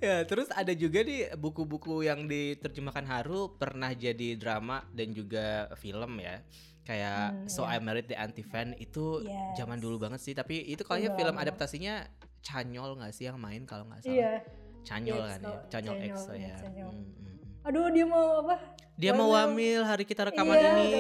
ya, 0.04 0.16
terus 0.28 0.51
ada 0.51 0.75
juga 0.75 1.00
nih 1.00 1.32
buku-buku 1.40 2.04
yang 2.04 2.28
diterjemahkan 2.28 3.08
Haru 3.08 3.56
pernah 3.56 3.96
jadi 3.96 4.36
drama 4.36 4.84
dan 4.92 5.16
juga 5.16 5.72
film 5.80 6.20
ya. 6.20 6.44
Kayak 6.84 7.24
Hmm, 7.32 7.48
So 7.48 7.63
I 7.63 7.80
iya. 7.80 7.86
Married 7.88 8.12
the 8.12 8.20
Anti-Fan 8.20 8.75
itu 8.75 9.24
Yes. 9.24 9.56
zaman 9.56 9.80
dulu 9.80 9.96
banget 10.01 10.20
sih, 10.20 10.36
tapi 10.36 10.60
itu 10.66 10.84
kayaknya 10.84 11.16
film 11.16 11.38
lama. 11.38 11.46
adaptasinya 11.48 12.04
Canyol 12.41 12.98
nggak 12.98 13.13
sih 13.13 13.29
yang 13.29 13.38
main 13.38 13.63
kalau 13.63 13.86
nggak 13.86 14.01
salah? 14.01 14.13
Iya. 14.13 14.33
Canyol 14.81 15.21
kan 15.29 15.39
ya, 15.39 15.50
oh, 15.50 15.60
Canyol 15.69 15.95
EXO 16.01 16.33
iya, 16.33 16.48
ya. 16.50 16.55
Canyol. 16.65 16.89
Mm, 16.89 17.05
mm, 17.05 17.21
mm. 17.21 17.65
Aduh 17.69 17.86
dia 17.93 18.05
mau 18.10 18.25
apa? 18.41 18.55
Dia 19.01 19.17
mau 19.17 19.33
Wamil. 19.33 19.81
hari 19.81 20.05
kita 20.05 20.29
rekaman 20.29 20.62
Iya, 20.62 20.71
ini. 20.77 20.93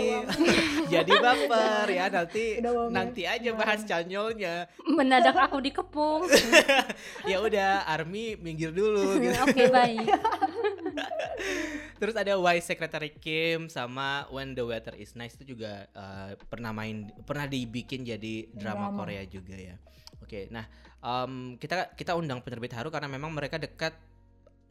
Jadi 0.93 1.11
baper 1.21 1.85
ya 1.85 2.09
nanti 2.09 2.57
nanti 2.89 3.21
aja 3.29 3.49
bahas 3.53 3.85
canyolnya. 3.85 4.65
Mendadak 4.89 5.37
aku 5.37 5.61
dikepung. 5.61 6.25
Ya 7.29 7.37
udah 7.37 7.85
Army 7.85 8.37
minggir 8.41 8.73
dulu 8.73 9.13
gitu. 9.21 9.37
Oke 9.45 9.69
baik. 9.69 10.09
Terus 12.01 12.15
ada 12.17 12.33
Why 12.41 12.57
Secretary 12.57 13.13
Kim 13.13 13.69
sama 13.69 14.25
When 14.33 14.57
the 14.57 14.65
Weather 14.65 14.97
is 14.97 15.13
Nice 15.13 15.37
itu 15.37 15.53
juga 15.53 15.85
eh, 15.93 16.33
pernah 16.49 16.73
main 16.73 17.05
pernah 17.25 17.45
dibikin 17.45 18.01
jadi 18.01 18.49
drama 18.49 18.89
Drama. 18.89 18.97
Korea 18.97 19.23
juga 19.29 19.53
ya. 19.53 19.77
Oke, 20.21 20.47
nah 20.53 20.65
em, 21.01 21.57
kita 21.57 21.93
kita 21.97 22.13
undang 22.15 22.39
penerbit 22.45 22.71
Haru 22.71 22.93
karena 22.93 23.09
memang 23.09 23.33
mereka 23.33 23.57
dekat 23.57 23.97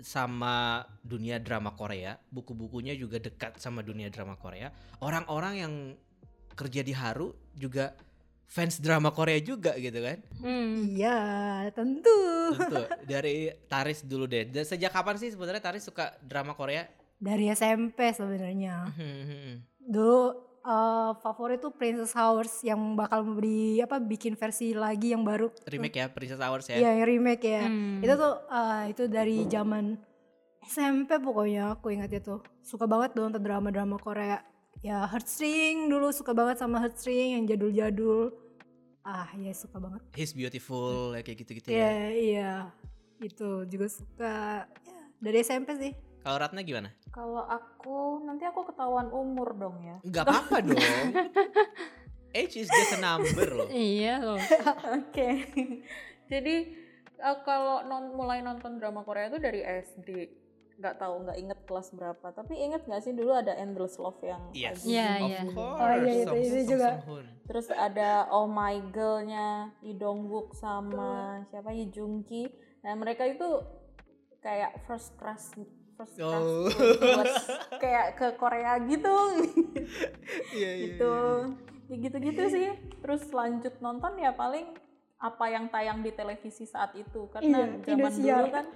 sama 0.00 0.86
dunia 1.04 1.36
drama 1.36 1.76
Korea, 1.76 2.16
buku-bukunya 2.32 2.96
juga 2.96 3.20
dekat 3.20 3.60
sama 3.60 3.84
dunia 3.84 4.08
drama 4.08 4.34
Korea. 4.40 4.72
Orang-orang 5.04 5.54
yang 5.60 5.72
kerja 6.56 6.80
di 6.80 6.96
Haru 6.96 7.36
juga 7.52 7.92
fans 8.50 8.82
drama 8.82 9.14
Korea 9.14 9.38
juga 9.38 9.76
gitu 9.78 10.00
kan. 10.02 10.18
Hmm. 10.42 10.90
Iya 10.90 11.18
tentu. 11.70 12.18
Tentu 12.58 12.82
dari 13.06 13.52
Taris 13.70 14.02
dulu 14.02 14.26
deh. 14.26 14.48
Dan 14.50 14.66
sejak 14.66 14.90
kapan 14.90 15.16
sih 15.20 15.30
sebenarnya 15.30 15.62
Taris 15.62 15.86
suka 15.86 16.18
drama 16.24 16.58
Korea? 16.58 16.88
Dari 17.20 17.52
SMP 17.52 18.10
sebenarnya. 18.16 18.90
Hmm, 18.96 19.62
Dulu 19.78 20.49
eh, 20.60 21.10
favorit 21.18 21.58
tuh 21.58 21.72
Princess 21.72 22.12
Hours 22.12 22.52
yang 22.60 22.94
bakal 22.94 23.24
di 23.40 23.80
apa 23.80 23.96
bikin 23.96 24.36
versi 24.36 24.72
lagi 24.72 25.12
yang 25.12 25.24
baru. 25.24 25.48
remake 25.66 25.96
ya 25.96 26.06
Princess 26.08 26.40
Hours 26.40 26.68
ya. 26.68 26.76
Iya 26.76 26.90
yang 27.00 27.08
remake 27.08 27.44
ya. 27.44 27.64
Hmm. 27.66 28.00
Itu 28.04 28.14
tuh 28.16 28.34
eh, 28.46 28.82
itu 28.92 29.02
dari 29.08 29.48
zaman 29.48 29.96
SMP 30.60 31.16
pokoknya 31.18 31.74
aku 31.74 31.90
ingat 31.90 32.12
itu. 32.12 32.38
Suka 32.60 32.84
banget 32.84 33.16
dong 33.16 33.32
nonton 33.32 33.42
drama-drama 33.42 33.96
Korea. 33.96 34.44
Ya 34.80 35.04
Heartstring 35.04 35.88
dulu 35.88 36.08
suka 36.12 36.32
banget 36.32 36.60
sama 36.60 36.80
Heartstring 36.80 37.36
yang 37.36 37.44
jadul-jadul. 37.44 38.32
Ah 39.00 39.28
ya 39.36 39.52
suka 39.56 39.80
banget. 39.80 40.00
He's 40.12 40.36
beautiful 40.36 41.16
ya, 41.16 41.24
kayak 41.24 41.38
gitu-gitu 41.44 41.68
Iya 41.72 41.88
ya. 41.88 42.08
iya. 42.12 42.52
Itu 43.20 43.64
juga 43.64 43.88
suka. 43.88 44.68
Ya, 44.68 45.00
dari 45.20 45.40
SMP 45.40 45.76
sih. 45.76 45.92
Kalau 46.20 46.36
Ratna 46.36 46.60
gimana? 46.60 46.92
Kalau 47.10 47.42
aku 47.42 47.96
nanti 48.22 48.44
aku 48.44 48.64
ketahuan 48.64 49.08
umur 49.08 49.52
dong 49.52 49.80
ya. 49.80 49.96
Nggak 50.02 50.24
apa-apa 50.24 50.56
dong. 50.62 50.78
Age 52.32 52.56
is 52.58 52.68
just 52.68 52.94
a 52.94 53.00
number 53.00 53.48
loh. 53.48 53.66
Iya 53.66 54.20
loh. 54.20 54.38
Oke. 54.96 55.28
Jadi 56.26 56.54
eh, 57.16 57.36
kalau 57.42 57.82
non, 57.82 58.12
mulai 58.12 58.38
nonton 58.38 58.76
drama 58.76 59.00
Korea 59.00 59.26
itu 59.26 59.38
dari 59.38 59.64
SD. 59.64 60.38
Nggak 60.76 60.96
tahu, 60.96 61.14
nggak 61.24 61.38
inget 61.38 61.58
kelas 61.64 61.88
berapa. 61.90 62.26
Tapi 62.30 62.54
inget 62.54 62.84
nggak 62.84 63.02
sih 63.02 63.10
dulu 63.10 63.34
ada 63.34 63.52
Endless 63.52 63.96
Love 63.96 64.20
yang 64.22 64.42
Yes. 64.52 64.80
lagi 64.80 64.92
Iya, 64.92 65.08
of 65.10 65.26
iya. 65.26 65.42
course. 65.50 65.80
Oh, 65.80 65.90
iya, 65.98 66.12
itu- 66.14 66.24
Song- 66.24 66.38
itu 66.38 66.54
Song 66.54 66.68
juga. 66.70 66.90
Terus 67.42 67.66
ada 67.68 68.10
Oh 68.30 68.46
My 68.46 68.76
Girl-nya 68.88 69.48
Lee 69.80 69.92
Dong 69.94 70.30
Wook 70.30 70.54
sama 70.54 71.10
siapa 71.46 71.72
Lee 71.72 71.90
Jung 71.90 72.22
Ki. 72.22 72.46
Nah 72.80 72.94
mereka 72.94 73.24
itu 73.24 73.48
kayak 74.38 74.78
first 74.82 75.12
crush 75.16 75.52
first 76.00 76.16
crush 76.16 76.32
Oh. 76.32 76.64
buat 76.96 77.34
kayak 77.76 78.06
ke 78.16 78.26
Korea 78.40 78.80
gitu. 78.88 79.12
Iya, 80.56 80.70
iya, 80.72 80.96
gitu. 80.96 81.12
iya. 81.12 81.92
Ya 81.92 81.96
gitu-gitu 82.08 82.42
sih. 82.48 82.68
Terus 83.02 83.22
lanjut 83.30 83.74
nonton 83.84 84.16
ya 84.16 84.32
paling 84.32 84.72
apa 85.20 85.44
yang 85.52 85.68
tayang 85.68 86.00
di 86.00 86.16
televisi 86.16 86.64
saat 86.64 86.96
itu 86.96 87.28
karena 87.28 87.76
Iya, 87.84 87.92
zaman 87.92 88.12
dulu 88.16 88.46
kan 88.48 88.66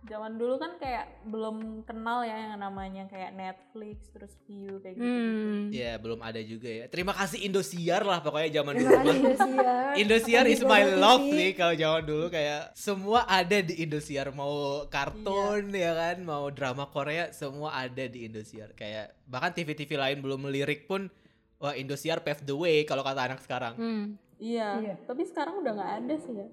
zaman 0.00 0.40
dulu 0.40 0.56
kan 0.56 0.80
kayak 0.80 1.28
belum 1.28 1.84
kenal 1.84 2.24
ya 2.24 2.32
yang 2.32 2.56
namanya 2.56 3.04
kayak 3.06 3.36
Netflix 3.36 4.08
terus 4.08 4.32
view 4.48 4.80
kayak 4.80 4.96
gitu. 4.96 5.04
Hmm. 5.04 5.68
Ya 5.68 6.00
belum 6.00 6.20
ada 6.20 6.40
juga 6.40 6.66
ya. 6.66 6.84
Terima 6.88 7.12
kasih 7.12 7.44
Indosiar 7.44 8.00
lah 8.02 8.24
pokoknya 8.24 8.60
zaman 8.60 8.74
dulu. 8.76 8.88
Terima 8.88 9.04
kasih 9.04 9.52
mah. 9.52 9.92
Indosiar. 9.92 9.92
Indosiar 10.00 10.44
is 10.48 10.62
my 10.64 10.82
love 10.96 11.20
TV. 11.20 11.36
nih 11.36 11.50
kalau 11.52 11.74
zaman 11.76 12.02
dulu 12.08 12.26
kayak 12.28 12.60
semua 12.72 13.20
ada 13.28 13.58
di 13.60 13.74
Indosiar 13.76 14.32
mau 14.32 14.86
kartun 14.88 15.68
ya 15.70 15.92
kan 15.92 16.16
mau 16.24 16.48
drama 16.48 16.88
Korea 16.88 17.28
semua 17.30 17.76
ada 17.76 18.04
di 18.08 18.24
Indosiar 18.24 18.72
kayak 18.72 19.12
bahkan 19.28 19.52
TV-TV 19.52 19.90
lain 19.94 20.18
belum 20.24 20.48
melirik 20.48 20.88
pun 20.88 21.12
wah 21.60 21.76
Indosiar 21.76 22.24
pave 22.24 22.40
the 22.42 22.56
way 22.56 22.82
kalau 22.82 23.04
kata 23.04 23.28
anak 23.28 23.40
sekarang. 23.44 23.76
Hmm. 23.76 24.04
Iya, 24.40 24.80
Iya. 24.80 24.94
tapi 25.04 25.28
sekarang 25.28 25.60
udah 25.60 25.72
nggak 25.76 25.92
ada 26.00 26.14
sih 26.16 26.32
ya. 26.32 26.48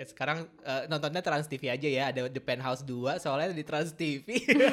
Ya, 0.00 0.08
sekarang 0.08 0.48
eh, 0.64 0.88
nontonnya 0.88 1.20
Trans 1.20 1.44
TV 1.44 1.68
aja 1.68 1.84
ya 1.84 2.08
ada 2.08 2.24
The 2.32 2.40
Penthouse 2.40 2.80
2 2.88 3.20
soalnya 3.20 3.52
di 3.52 3.60
Trans 3.60 3.92
TV 3.92 4.24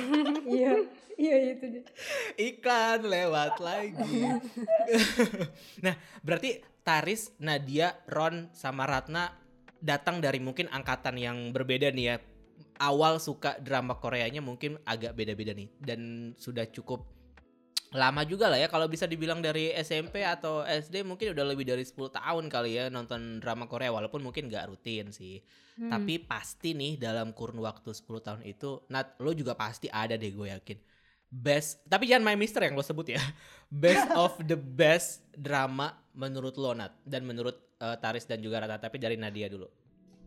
Iya, 0.48 0.88
iya 1.20 1.36
itu 1.52 1.66
dia. 1.68 1.84
iklan 2.40 3.04
lewat 3.04 3.60
lagi. 3.60 4.40
nah, 5.84 6.00
berarti 6.24 6.64
Taris, 6.80 7.36
Nadia, 7.44 8.00
Ron 8.08 8.48
sama 8.56 8.88
Ratna 8.88 9.36
datang 9.84 10.24
dari 10.24 10.40
mungkin 10.40 10.72
angkatan 10.72 11.20
yang 11.20 11.52
berbeda 11.52 11.92
nih 11.92 12.06
ya. 12.08 12.16
Awal 12.80 13.20
suka 13.20 13.60
drama 13.60 14.00
Koreanya 14.00 14.40
mungkin 14.40 14.80
agak 14.88 15.12
beda-beda 15.12 15.52
nih 15.52 15.68
dan 15.84 16.32
sudah 16.40 16.64
cukup 16.72 17.17
lama 17.96 18.22
juga 18.28 18.52
lah 18.52 18.60
ya 18.60 18.68
kalau 18.68 18.92
bisa 18.92 19.08
dibilang 19.08 19.40
dari 19.40 19.72
SMP 19.80 20.20
atau 20.20 20.60
SD 20.68 21.08
mungkin 21.08 21.32
udah 21.32 21.46
lebih 21.48 21.64
dari 21.64 21.88
10 21.88 21.96
tahun 22.12 22.52
kali 22.52 22.76
ya 22.76 22.86
nonton 22.92 23.40
drama 23.40 23.64
Korea 23.64 23.96
walaupun 23.96 24.20
mungkin 24.20 24.52
nggak 24.52 24.68
rutin 24.68 25.16
sih. 25.16 25.40
Hmm. 25.80 25.94
Tapi 25.94 26.20
pasti 26.20 26.76
nih 26.76 27.00
dalam 27.00 27.32
kurun 27.32 27.64
waktu 27.64 27.96
10 27.96 28.04
tahun 28.20 28.42
itu 28.44 28.84
Nat 28.92 29.16
lo 29.24 29.32
juga 29.32 29.56
pasti 29.56 29.88
ada 29.88 30.20
deh 30.20 30.32
gue 30.36 30.52
yakin. 30.52 30.78
Best 31.28 31.88
tapi 31.88 32.12
jangan 32.12 32.28
My 32.28 32.36
Mister 32.36 32.60
yang 32.60 32.76
lo 32.76 32.84
sebut 32.84 33.16
ya. 33.16 33.24
Best 33.72 34.12
of 34.16 34.36
the 34.44 34.60
best 34.60 35.24
drama 35.32 35.96
menurut 36.12 36.60
lo 36.60 36.76
Nat 36.76 36.92
dan 37.08 37.24
menurut 37.24 37.56
eh, 37.80 37.96
Taris 38.04 38.28
dan 38.28 38.44
juga 38.44 38.60
Rata 38.60 38.84
tapi 38.84 39.00
dari 39.00 39.16
Nadia 39.16 39.48
dulu. 39.48 39.68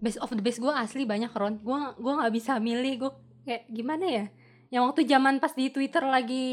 best 0.00 0.16
of 0.24 0.32
the 0.32 0.40
best 0.40 0.64
gue 0.64 0.72
asli 0.72 1.04
banyak 1.04 1.28
Ron 1.36 1.60
gue 1.60 1.80
gua 2.00 2.12
nggak 2.24 2.32
bisa 2.32 2.56
milih 2.56 3.04
gue 3.04 3.12
kayak 3.44 3.68
gimana 3.68 4.04
ya 4.08 4.24
yang 4.70 4.86
waktu 4.86 5.02
zaman 5.02 5.42
pas 5.42 5.50
di 5.50 5.66
Twitter 5.68 5.98
lagi 6.06 6.46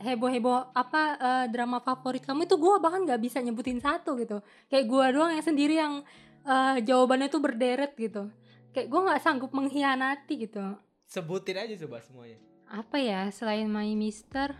heboh-heboh 0.00 0.72
apa 0.72 1.02
eh, 1.14 1.46
drama 1.52 1.78
favorit 1.78 2.24
kamu 2.24 2.48
itu 2.48 2.56
gue 2.56 2.74
bahkan 2.80 3.04
nggak 3.04 3.20
bisa 3.20 3.38
nyebutin 3.44 3.78
satu 3.78 4.16
gitu. 4.16 4.40
Kayak 4.66 4.88
gue 4.88 5.04
doang 5.12 5.32
yang 5.36 5.44
sendiri 5.44 5.76
yang 5.76 6.00
eh, 6.42 6.80
jawabannya 6.80 7.28
tuh 7.28 7.44
berderet 7.44 7.92
gitu. 7.94 8.32
Kayak 8.72 8.88
gue 8.88 9.00
nggak 9.04 9.20
sanggup 9.20 9.52
mengkhianati 9.52 10.34
gitu. 10.40 10.62
Sebutin 11.04 11.60
aja 11.60 11.74
coba 11.84 12.00
semuanya. 12.00 12.40
apa 12.70 13.02
ya 13.02 13.26
selain 13.34 13.66
My 13.66 13.92
Mister 13.98 14.54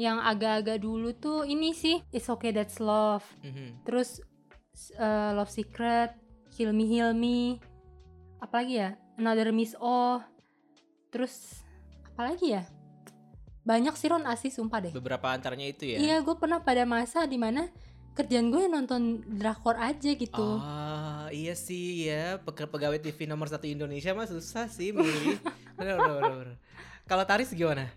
yang 0.00 0.16
agak-agak 0.16 0.80
dulu 0.80 1.12
tuh 1.12 1.44
ini 1.44 1.70
sih 1.70 2.00
It's 2.08 2.26
Okay 2.26 2.50
That's 2.50 2.80
Love. 2.80 3.22
Mhm. 3.44 3.84
terus 3.84 4.18
eh, 4.96 5.30
Love 5.30 5.52
Secret, 5.52 6.16
Heal 6.56 6.72
Me 6.74 6.88
Heal 6.88 7.12
Me, 7.14 7.62
apalagi 8.40 8.80
ya, 8.80 8.90
Another 9.14 9.52
Miss 9.52 9.76
O, 9.78 10.18
terus 11.12 11.62
apalagi 12.14 12.54
ya, 12.54 12.62
banyak 13.66 13.90
sih 13.98 14.06
Ron 14.06 14.22
asli 14.24 14.48
sumpah 14.48 14.78
deh. 14.78 14.92
Beberapa 14.94 15.34
antaranya 15.34 15.66
itu 15.66 15.82
ya. 15.84 15.98
Iya, 15.98 16.16
gue 16.22 16.36
pernah 16.38 16.62
pada 16.62 16.86
masa 16.86 17.26
di 17.26 17.34
mana 17.34 17.66
kerjaan 18.14 18.48
gue 18.48 18.70
nonton 18.70 19.26
drakor 19.26 19.74
aja 19.74 20.14
gitu. 20.14 20.62
Ah, 20.62 21.26
iya 21.28 21.58
sih 21.58 22.06
ya, 22.06 22.38
pegawai 22.38 23.02
TV 23.02 23.26
nomor 23.26 23.50
satu 23.50 23.66
Indonesia 23.66 24.14
mah 24.14 24.30
susah 24.30 24.70
sih 24.70 24.94
milih. 24.94 25.42
Kalau 27.10 27.24
Taris 27.26 27.50
gimana? 27.50 27.90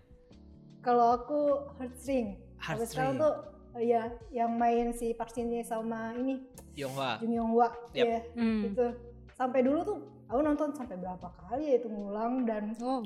Kalau 0.82 1.14
aku 1.14 1.40
heartstring. 1.78 2.42
Heartstring. 2.58 2.90
sekarang 2.90 3.14
tuh 3.16 3.34
iya 3.78 4.10
yang 4.34 4.58
main 4.58 4.90
si 4.90 5.14
Park 5.14 5.30
Shin 5.30 5.54
Hye 5.54 5.62
sama 5.62 6.18
ini 6.18 6.42
Yonghwa. 6.74 7.22
Jung 7.22 7.34
Yong 7.34 7.52
Hwa. 7.54 7.68
Yap. 7.94 8.06
Iya, 8.08 8.20
Hmm. 8.34 8.62
itu. 8.66 8.86
Sampai 9.32 9.62
dulu 9.62 9.80
tuh 9.86 9.98
aku 10.26 10.42
nonton 10.42 10.74
sampai 10.74 10.98
berapa 10.98 11.28
kali 11.30 11.70
ya 11.70 11.76
itu 11.78 11.88
ngulang 11.88 12.42
dan 12.44 12.74
Oh, 12.82 13.06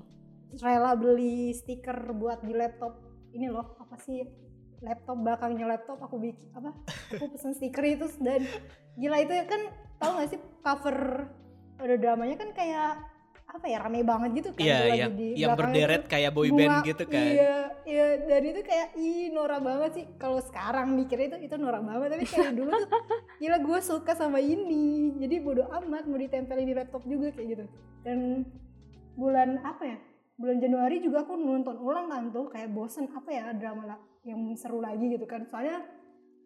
rela 0.59 0.91
beli 0.99 1.55
stiker 1.55 2.11
buat 2.11 2.43
di 2.43 2.51
laptop. 2.51 2.99
Ini 3.31 3.47
loh 3.47 3.79
apa 3.79 3.95
sih? 4.03 4.27
Laptop 4.81 5.21
belakangnya 5.21 5.69
laptop 5.69 6.01
aku 6.03 6.19
bikin 6.19 6.51
apa? 6.57 6.75
Aku 7.15 7.31
pesen 7.31 7.55
stiker 7.55 7.85
itu 7.85 8.09
dan 8.19 8.43
gila 8.99 9.17
itu 9.23 9.31
ya 9.31 9.45
kan 9.47 9.61
tahu 10.01 10.11
gak 10.19 10.29
sih 10.33 10.39
cover 10.65 11.29
ada 11.81 11.95
dramanya 11.97 12.35
kan 12.37 12.49
kayak 12.51 12.93
apa 13.51 13.65
ya 13.67 13.83
rame 13.83 13.99
banget 14.07 14.29
gitu 14.39 14.49
kan 14.55 14.63
tuh 14.63 14.87
lagi 14.87 14.95
iya. 14.95 15.07
di 15.11 15.27
Yang 15.35 15.57
berderet 15.59 16.01
tuh 16.07 16.09
kayak 16.15 16.31
boy 16.31 16.49
band 16.55 16.71
bunga. 16.71 16.87
gitu 16.87 17.03
kan. 17.03 17.25
iya 17.35 17.57
iya. 17.83 18.07
Dan 18.23 18.41
itu 18.47 18.61
kayak 18.63 18.87
ih 18.95 19.27
norak 19.35 19.59
banget 19.59 19.91
sih. 19.91 20.05
Kalau 20.15 20.39
sekarang 20.39 20.95
mikirnya 20.95 21.35
itu 21.35 21.51
itu 21.51 21.55
norak 21.59 21.83
banget. 21.83 22.15
Tapi 22.15 22.25
kayak 22.31 22.51
dulu 22.55 22.71
tuh 22.71 22.91
gila 23.43 23.57
gue 23.59 23.79
suka 23.83 24.13
sama 24.15 24.39
ini. 24.39 25.19
Jadi 25.19 25.35
bodo 25.43 25.67
amat 25.67 26.07
mau 26.07 26.15
ditempelin 26.15 26.63
di 26.63 26.75
laptop 26.75 27.03
juga 27.03 27.35
kayak 27.35 27.47
gitu. 27.51 27.65
Dan 28.07 28.47
bulan 29.19 29.59
apa 29.67 29.83
ya 29.83 29.97
bulan 30.41 30.57
Januari 30.57 30.97
juga 30.97 31.21
aku 31.21 31.37
nonton 31.37 31.77
ulang 31.77 32.09
kan 32.09 32.33
tuh 32.33 32.49
kayak 32.49 32.73
bosen 32.73 33.05
apa 33.13 33.29
ya 33.29 33.53
drama 33.53 34.01
yang 34.25 34.41
seru 34.57 34.81
lagi 34.81 35.13
gitu 35.13 35.29
kan. 35.29 35.45
Soalnya 35.45 35.85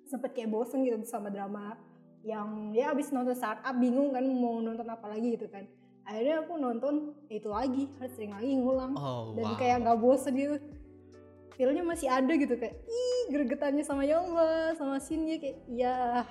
sempet 0.05 0.35
kayak 0.35 0.51
bosen 0.51 0.83
gitu 0.83 0.99
sama 1.07 1.31
drama 1.31 1.79
yang 2.27 2.75
ya 2.75 2.91
abis 2.91 3.15
nonton 3.15 3.37
startup 3.37 3.73
bingung 3.79 4.11
kan 4.11 4.25
mau 4.27 4.59
nonton 4.59 4.83
apa 4.85 5.07
lagi 5.07 5.39
gitu 5.39 5.47
kan. 5.47 5.63
Akhirnya 6.05 6.43
aku 6.43 6.53
nonton 6.59 7.15
itu 7.31 7.49
lagi 7.49 7.89
harus 7.97 8.13
sering 8.13 8.35
lagi 8.35 8.51
ngulang. 8.59 8.93
Oh, 8.99 9.33
dan 9.33 9.55
wow. 9.55 9.57
kayak 9.57 9.77
nggak 9.81 9.99
bosen 10.03 10.33
gitu. 10.35 10.57
Feelnya 11.55 11.87
masih 11.87 12.11
ada 12.11 12.35
gitu 12.35 12.59
kayak 12.59 12.75
ih 12.83 13.31
gregetannya 13.31 13.87
sama 13.87 14.03
Yongwa 14.03 14.75
sama 14.75 14.99
Shinye 14.99 15.39
kayak 15.39 15.57
ya 15.71 16.27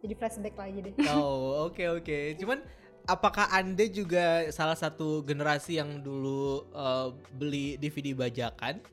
jadi 0.00 0.14
flashback 0.16 0.56
lagi 0.56 0.78
deh. 0.88 0.94
Oh, 1.12 1.68
oke 1.68 1.84
oke. 2.00 2.18
Cuman 2.40 2.58
apakah 3.08 3.48
Anda 3.50 3.88
juga 3.88 4.24
salah 4.50 4.76
satu 4.76 5.20
generasi 5.22 5.76
yang 5.76 5.98
dulu 5.98 6.44
eh, 6.70 7.06
beli 7.32 7.66
DVD 7.74 8.12
bajakan? 8.14 8.78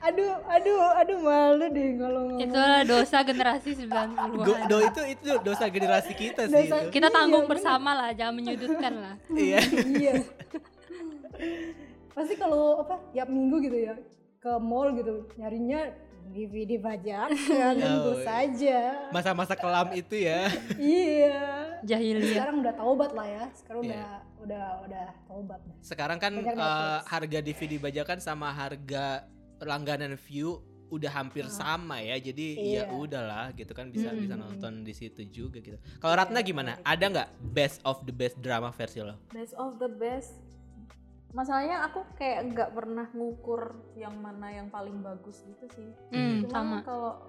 aduh 0.00 0.36
aduh 0.46 0.78
aduh 0.94 1.18
malu 1.18 1.66
deh 1.66 1.96
kalau 1.96 2.20
ngomong 2.28 2.44
itu 2.44 2.60
dosa 2.86 3.18
generasi 3.22 3.70
90-an. 3.78 4.28
Go- 4.38 4.62
do 4.66 4.76
itu 4.82 5.02
itu 5.08 5.30
dosa 5.40 5.64
generasi 5.66 6.12
kita 6.14 6.44
sih 6.44 6.54
Dosa- 6.62 6.84
itu. 6.84 6.92
Kita 6.92 7.08
tanggung 7.08 7.42
Iya, 7.42 7.48
bener. 7.48 7.52
bersama 7.56 7.90
lah, 7.92 8.10
jangan 8.12 8.34
menyudutkan 8.34 8.92
lah. 8.94 9.14
Iya. 9.34 9.58
iya 9.90 10.12
pasti 12.14 12.34
kalau 12.36 12.78
apa 12.80 13.00
tiap 13.10 13.26
minggu 13.26 13.58
gitu 13.60 13.78
ya 13.82 13.94
ke 14.38 14.52
mall 14.60 14.94
gitu 14.94 15.26
nyarinya 15.34 15.90
DVD 16.26 16.78
bajak 16.78 17.26
ya 17.50 17.66
tentu 17.74 18.10
Oh, 18.12 18.22
saja 18.22 19.10
Masa-masa 19.10 19.54
kelam 19.54 19.90
itu 19.92 20.14
ya. 20.16 20.46
iya 20.78 21.63
Jahiliyah. 21.84 22.32
sekarang 22.32 22.56
udah 22.60 22.74
taubat 22.74 23.10
lah 23.12 23.26
ya 23.26 23.44
sekarang 23.52 23.80
Iya. 23.82 23.92
udah 23.92 24.08
udah 24.40 24.64
udah 24.84 25.06
taubat 25.24 25.60
Sekarang 25.80 26.18
kan 26.18 26.32
Banyak 26.32 26.56
Netflix. 26.56 27.04
harga 27.06 27.38
DVD 27.40 27.72
bajakan 27.78 28.18
sama 28.18 28.48
harga 28.50 29.28
langganan 29.60 30.16
view 30.18 30.60
udah 30.86 31.10
hampir 31.10 31.48
sama 31.48 31.98
ya. 31.98 32.14
Jadi 32.16 32.54
ya 32.54 32.84
Iya. 32.86 32.94
udahlah 32.94 33.50
gitu 33.52 33.72
kan 33.72 33.88
bisa 33.88 34.08
Mm-mm. 34.08 34.20
bisa 34.20 34.34
nonton 34.36 34.72
di 34.80 34.92
situ 34.92 35.24
juga 35.26 35.58
gitu. 35.58 35.74
Kalau 35.98 36.14
Ratna 36.14 36.38
gimana? 36.38 36.78
Ada 36.82 37.04
nggak 37.08 37.28
best 37.50 37.80
of 37.82 38.04
the 38.04 38.12
best 38.12 38.38
drama 38.38 38.70
versi 38.70 39.00
lo? 39.00 39.16
Best 39.28 39.56
of 39.56 39.76
the 39.76 39.88
best. 39.88 40.38
Masalahnya 41.34 41.82
aku 41.90 42.06
kayak 42.14 42.54
nggak 42.54 42.70
pernah 42.78 43.10
ngukur 43.10 43.74
yang 43.98 44.14
mana 44.22 44.54
yang 44.54 44.70
paling 44.70 45.02
bagus 45.02 45.42
gitu 45.42 45.66
sih. 45.74 45.90
Hmm, 46.14 46.46
Cuma 46.46 46.78
kalau 46.86 47.26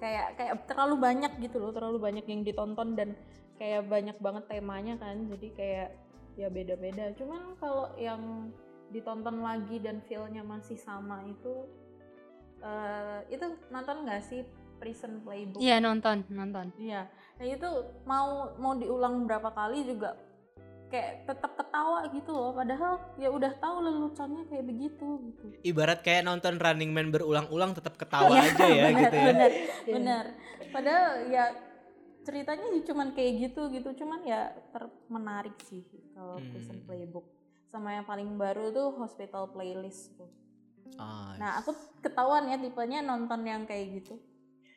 kayak 0.00 0.40
kayak 0.40 0.64
terlalu 0.64 0.96
banyak 0.96 1.32
gitu 1.44 1.60
loh, 1.60 1.76
terlalu 1.76 2.00
banyak 2.00 2.24
yang 2.24 2.40
ditonton 2.40 2.96
dan 2.96 3.12
kayak 3.60 3.84
banyak 3.84 4.16
banget 4.16 4.48
temanya 4.48 4.96
kan. 4.96 5.28
Jadi 5.28 5.48
kayak 5.52 5.88
ya 6.40 6.48
beda-beda. 6.48 7.12
Cuman 7.20 7.60
kalau 7.60 7.92
yang 8.00 8.48
ditonton 8.88 9.44
lagi 9.44 9.76
dan 9.76 10.00
feel-nya 10.08 10.40
masih 10.40 10.80
sama 10.80 11.20
itu 11.28 11.68
eh 12.64 13.20
itu 13.28 13.44
nonton 13.68 14.08
nggak 14.08 14.24
sih 14.24 14.40
Prison 14.80 15.20
Playbook? 15.20 15.60
Iya 15.60 15.84
nonton, 15.84 16.24
nonton. 16.32 16.72
Iya, 16.80 17.08
nah 17.36 17.44
itu 17.44 17.68
mau 18.08 18.56
mau 18.56 18.72
diulang 18.76 19.24
berapa 19.28 19.52
kali 19.52 19.84
juga 19.84 20.16
kayak 20.86 21.26
tetap 21.26 21.52
ketawa 21.54 22.06
gitu 22.08 22.30
loh. 22.30 22.50
Padahal 22.52 22.92
ya 23.16 23.28
udah 23.28 23.52
tahu 23.58 23.76
leluconnya 23.82 24.42
kayak 24.46 24.64
begitu 24.64 25.06
gitu. 25.26 25.44
Ibarat 25.62 26.00
kayak 26.00 26.22
nonton 26.24 26.56
Running 26.56 26.90
Man 26.90 27.10
berulang-ulang 27.10 27.74
tetap 27.74 27.98
ketawa 27.98 28.30
Iya, 28.30 28.42
aja 28.54 28.64
ya 28.66 28.84
benar, 28.86 29.00
gitu 29.00 29.16
ya. 29.16 29.26
Benar, 29.26 29.50
Iya. 29.52 29.94
benar. 29.94 30.24
Padahal 30.70 31.06
ya 31.28 31.44
ceritanya 32.22 32.66
sih 32.70 32.82
cuman 32.82 33.08
kayak 33.14 33.32
gitu 33.38 33.70
gitu, 33.70 33.88
cuman 33.94 34.20
ya 34.22 34.50
ter- 34.70 34.94
menarik 35.06 35.54
sih 35.62 35.82
kalau 36.10 36.38
Hmm. 36.38 36.50
Prison 36.50 36.78
Playbook. 36.82 37.26
Sama 37.66 37.92
yang 37.92 38.06
paling 38.06 38.34
baru 38.34 38.70
tuh 38.70 38.94
Hospital 38.96 39.50
Playlist 39.50 40.14
tuh. 40.14 40.30
Ah, 40.96 41.34
Nah 41.36 41.58
aku 41.58 41.74
ketahuan 42.00 42.46
ya 42.46 42.56
tipenya 42.56 43.02
nonton 43.02 43.42
yang 43.42 43.62
kayak 43.62 44.00
gitu. 44.00 44.18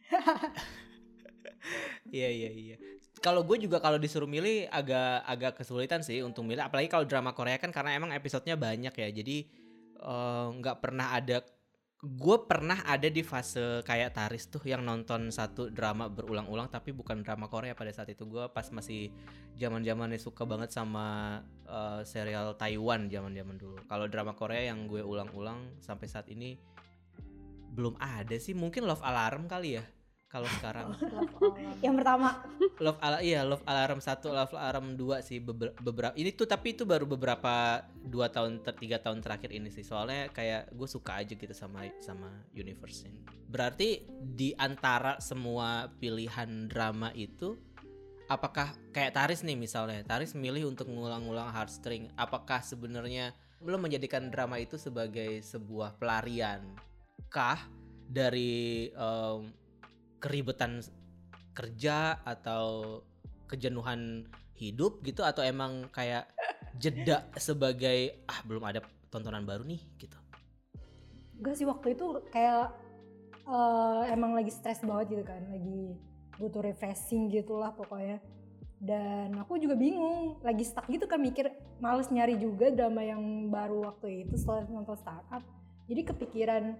Iya 2.10 2.30
iya 2.30 2.50
iya. 2.50 2.76
Kalau 3.20 3.44
gue 3.44 3.60
juga 3.60 3.84
kalau 3.84 4.00
disuruh 4.00 4.28
milih 4.28 4.68
agak 4.72 5.24
agak 5.28 5.52
kesulitan 5.62 6.02
sih 6.02 6.24
untuk 6.24 6.48
milih. 6.48 6.64
Apalagi 6.64 6.88
kalau 6.88 7.06
drama 7.06 7.36
Korea 7.36 7.60
kan 7.60 7.70
karena 7.70 7.96
emang 7.96 8.16
episodenya 8.16 8.56
banyak 8.56 8.92
ya. 8.96 9.10
Jadi 9.12 9.38
eh, 10.00 10.48
nggak 10.56 10.78
pernah 10.80 11.14
ada 11.16 11.44
gue 12.00 12.38
pernah 12.48 12.80
ada 12.88 13.12
di 13.12 13.20
fase 13.28 13.84
kayak 13.84 14.16
Taris 14.16 14.48
tuh 14.48 14.64
yang 14.64 14.88
nonton 14.88 15.36
satu 15.36 15.68
drama 15.68 16.08
berulang-ulang 16.08 16.72
tapi 16.72 16.96
bukan 16.96 17.28
drama 17.28 17.52
Korea 17.52 17.76
pada 17.76 17.92
saat 17.92 18.08
itu. 18.10 18.24
Gue 18.24 18.48
pas 18.50 18.64
masih 18.72 19.12
zaman 19.60 19.84
zamannya 19.84 20.20
suka 20.20 20.48
banget 20.48 20.72
sama 20.72 21.40
eh, 21.68 22.02
serial 22.08 22.56
Taiwan 22.56 23.12
zaman 23.12 23.36
zaman 23.36 23.56
dulu. 23.60 23.78
Kalau 23.86 24.08
drama 24.08 24.32
Korea 24.34 24.72
yang 24.72 24.88
gue 24.88 25.04
ulang-ulang 25.04 25.80
sampai 25.84 26.08
saat 26.08 26.32
ini 26.32 26.56
belum 27.76 28.00
ada 28.00 28.40
sih. 28.40 28.56
Mungkin 28.56 28.88
Love 28.88 29.04
Alarm 29.04 29.52
kali 29.52 29.78
ya 29.78 29.99
kalau 30.30 30.46
sekarang. 30.62 30.94
Yang 31.86 31.96
pertama, 32.00 32.30
Love 32.78 33.02
Al 33.02 33.26
iya 33.26 33.42
Love 33.42 33.66
Alarm 33.66 33.98
1, 33.98 34.22
Love 34.30 34.54
Alarm 34.54 34.88
2 34.94 35.26
sih 35.26 35.42
beber- 35.42 35.74
beberapa 35.82 36.14
ini 36.14 36.30
tuh 36.38 36.46
tapi 36.46 36.78
itu 36.78 36.86
baru 36.86 37.10
beberapa 37.10 37.82
dua 38.06 38.30
tahun 38.30 38.62
ter, 38.62 38.78
tiga 38.78 39.02
tahun 39.02 39.26
terakhir 39.26 39.50
ini 39.50 39.74
sih. 39.74 39.82
Soalnya 39.82 40.30
kayak 40.30 40.70
gue 40.70 40.86
suka 40.86 41.18
aja 41.18 41.34
gitu 41.34 41.52
sama 41.58 41.90
sama 42.00 42.30
universe 42.54 43.10
ini. 43.10 43.26
Berarti 43.50 44.06
di 44.22 44.54
antara 44.54 45.18
semua 45.18 45.90
pilihan 45.98 46.70
drama 46.70 47.10
itu 47.18 47.58
apakah 48.30 48.78
kayak 48.94 49.18
Taris 49.18 49.42
nih 49.42 49.58
misalnya 49.58 50.06
Taris 50.06 50.38
milih 50.38 50.70
untuk 50.70 50.86
ngulang-ngulang 50.86 51.50
heartstring 51.50 52.14
apakah 52.14 52.62
sebenarnya 52.62 53.34
belum 53.58 53.90
menjadikan 53.90 54.30
drama 54.30 54.62
itu 54.62 54.78
sebagai 54.78 55.42
sebuah 55.42 55.98
pelarian 55.98 56.62
kah 57.34 57.58
dari 58.06 58.94
em, 58.94 59.50
keribetan 60.20 60.84
kerja 61.56 62.20
atau 62.24 63.02
kejenuhan 63.50 64.28
hidup 64.60 65.02
gitu 65.02 65.24
atau 65.24 65.42
emang 65.42 65.88
kayak 65.90 66.30
jeda 66.78 67.26
sebagai 67.40 68.24
ah 68.28 68.40
belum 68.46 68.64
ada 68.64 68.80
tontonan 69.10 69.44
baru 69.44 69.66
nih 69.66 69.82
gitu. 69.98 70.16
Enggak 71.40 71.56
sih 71.56 71.66
waktu 71.68 71.96
itu 71.96 72.06
kayak 72.30 72.76
eh, 73.48 74.04
emang 74.14 74.36
lagi 74.36 74.52
stres 74.52 74.84
banget 74.84 75.18
gitu 75.18 75.24
kan, 75.26 75.42
lagi 75.50 75.96
butuh 76.40 76.62
refreshing 76.64 77.32
gitulah 77.32 77.74
pokoknya. 77.74 78.20
Dan 78.80 79.36
aku 79.36 79.60
juga 79.60 79.76
bingung, 79.76 80.40
lagi 80.40 80.64
stuck 80.64 80.88
gitu 80.88 81.04
kan 81.04 81.20
mikir 81.20 81.52
males 81.84 82.08
nyari 82.08 82.40
juga 82.40 82.72
drama 82.72 83.04
yang 83.04 83.52
baru 83.52 83.92
waktu 83.92 84.24
itu 84.24 84.40
setelah 84.40 84.64
nonton 84.72 84.96
startup. 84.96 85.44
Jadi 85.92 86.02
kepikiran 86.08 86.80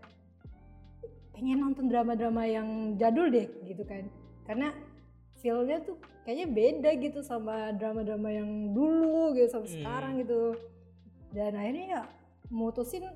pengen 1.40 1.58
nonton 1.62 1.88
drama-drama 1.88 2.44
yang 2.44 2.68
jadul 2.94 3.28
deh 3.28 3.48
gitu 3.64 3.82
kan. 3.82 4.04
Karena 4.44 4.76
feel-nya 5.38 5.80
tuh 5.80 5.96
kayaknya 6.22 6.48
beda 6.48 6.92
gitu 7.00 7.20
sama 7.22 7.72
drama-drama 7.72 8.28
yang 8.30 8.50
dulu 8.70 9.32
gitu 9.32 9.48
sama 9.50 9.64
Hmm. 9.64 9.74
sekarang 9.74 10.14
gitu. 10.20 10.42
Dan 11.32 11.56
akhirnya 11.56 11.86
ya 11.88 12.02
mutusin 12.50 13.08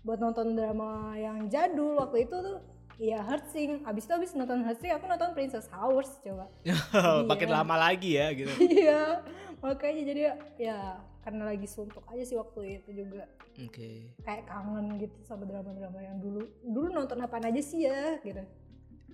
buat 0.00 0.16
nonton 0.16 0.54
drama 0.54 0.88
yang 1.14 1.46
jadul 1.46 1.98
waktu 1.98 2.24
itu 2.24 2.32
tuh 2.32 2.58
ya 2.96 3.20
Heartsing 3.20 3.84
abis 3.84 4.06
itu 4.06 4.14
abis 4.14 4.30
nonton 4.32 4.62
Heartsing 4.62 4.88
aku 4.88 5.04
nonton 5.04 5.34
Princess 5.34 5.68
Hours 5.68 6.08
coba 6.22 6.46
Makin 7.28 7.48
Iya. 7.50 7.56
lama 7.60 7.74
lagi 7.76 8.10
ya 8.14 8.32
gitu. 8.32 8.48
iya 8.72 9.20
makanya 9.58 10.02
jadi 10.06 10.20
ya 10.56 10.78
karena 11.26 11.42
lagi 11.44 11.66
suntuk 11.66 12.06
aja 12.06 12.22
sih 12.22 12.38
waktu 12.38 12.78
itu 12.78 13.02
juga 13.02 13.26
Oke. 13.58 14.14
kayak 14.22 14.46
kangen 14.46 14.94
gitu 14.96 15.18
sama 15.20 15.42
drama-drama 15.42 15.98
yang 15.98 16.16
dulu 16.16 16.38
dulu 16.62 16.86
nonton 16.88 17.18
apa 17.18 17.42
aja 17.42 17.58
sih 17.58 17.82
ya 17.82 18.22
gitu 18.22 18.46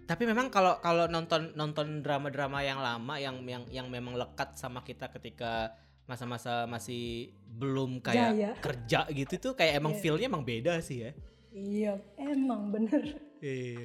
Tapi 0.03 0.29
memang 0.29 0.51
kalau 0.51 0.77
kalau 0.79 1.07
nonton 1.07 1.55
nonton 1.55 2.05
drama-drama 2.05 2.61
yang 2.61 2.77
lama 2.79 3.16
yang 3.16 3.40
yang 3.42 3.64
yang 3.70 3.87
memang 3.88 4.12
lekat 4.12 4.53
sama 4.55 4.83
kita 4.83 5.09
ketika 5.09 5.72
masa-masa 6.05 6.66
masih 6.66 7.31
belum 7.48 8.03
kayak 8.03 8.29
Jaya. 8.29 8.51
kerja 8.61 9.01
gitu 9.09 9.35
tuh 9.40 9.53
kayak 9.55 9.79
emang 9.79 9.94
Iya. 9.94 10.01
feel-nya 10.03 10.27
emang 10.27 10.44
beda 10.44 10.83
sih 10.83 11.01
ya. 11.01 11.11
iya 11.48 11.92
emang 12.18 12.68
bener 12.68 13.01
Iya 13.38 13.55
iya. 13.57 13.79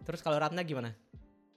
Terus 0.00 0.20
kalau 0.20 0.38
Ratna 0.38 0.62
gimana? 0.62 0.94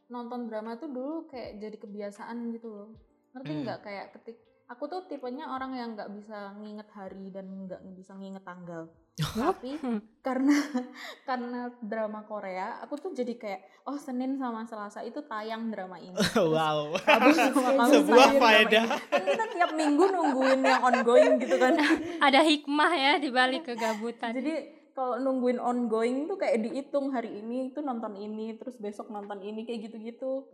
nonton 0.08 0.44
drama 0.44 0.76
tuh 0.76 0.88
dulu 0.88 1.24
kayak 1.26 1.56
jadi 1.58 1.78
kebiasaan 1.78 2.52
gitu 2.52 2.68
loh 2.68 2.90
ngerti 3.32 3.48
Hmm. 3.50 3.62
nggak 3.64 3.80
kayak 3.82 4.06
ketik 4.12 4.38
aku 4.72 4.88
tuh 4.88 5.02
tipenya 5.12 5.52
orang 5.52 5.76
yang 5.76 5.90
nggak 6.00 6.08
bisa 6.16 6.56
nginget 6.56 6.88
hari 6.96 7.28
dan 7.28 7.68
nggak 7.68 7.84
bisa 7.92 8.16
nginget 8.16 8.44
tanggal. 8.48 8.88
Tapi 9.20 9.76
karena 10.26 10.56
karena 11.28 11.68
drama 11.84 12.24
Korea 12.24 12.80
aku 12.80 12.96
tuh 12.96 13.12
jadi 13.12 13.36
kayak 13.36 13.62
oh 13.84 14.00
Senin 14.00 14.40
sama 14.40 14.64
Selasa 14.64 15.04
itu 15.04 15.20
tayang 15.28 15.68
drama 15.68 16.00
ini. 16.00 16.16
Wow. 16.40 16.96
Rabu 17.04 17.32
sama 17.36 17.72
Kamis 17.76 17.92
Sebuah 18.00 18.30
faedah. 18.40 18.86
kan 19.12 19.24
kita 19.28 19.46
tiap 19.52 19.72
minggu 19.76 20.04
nungguin 20.08 20.60
yang 20.64 20.82
ongoing 20.82 21.36
gitu 21.44 21.60
kan. 21.60 21.76
Ada 22.24 22.40
hikmah 22.48 22.92
ya 22.96 23.14
di 23.20 23.30
balik 23.30 23.68
kegabutan. 23.68 24.32
jadi 24.40 24.80
kalau 24.92 25.20
nungguin 25.20 25.60
ongoing 25.60 26.28
tuh 26.28 26.36
kayak 26.36 26.64
dihitung 26.68 27.16
hari 27.16 27.40
ini 27.40 27.72
itu 27.72 27.80
nonton 27.80 28.16
ini 28.20 28.56
terus 28.60 28.76
besok 28.80 29.12
nonton 29.12 29.44
ini 29.44 29.68
kayak 29.68 29.92
gitu-gitu. 29.92 30.48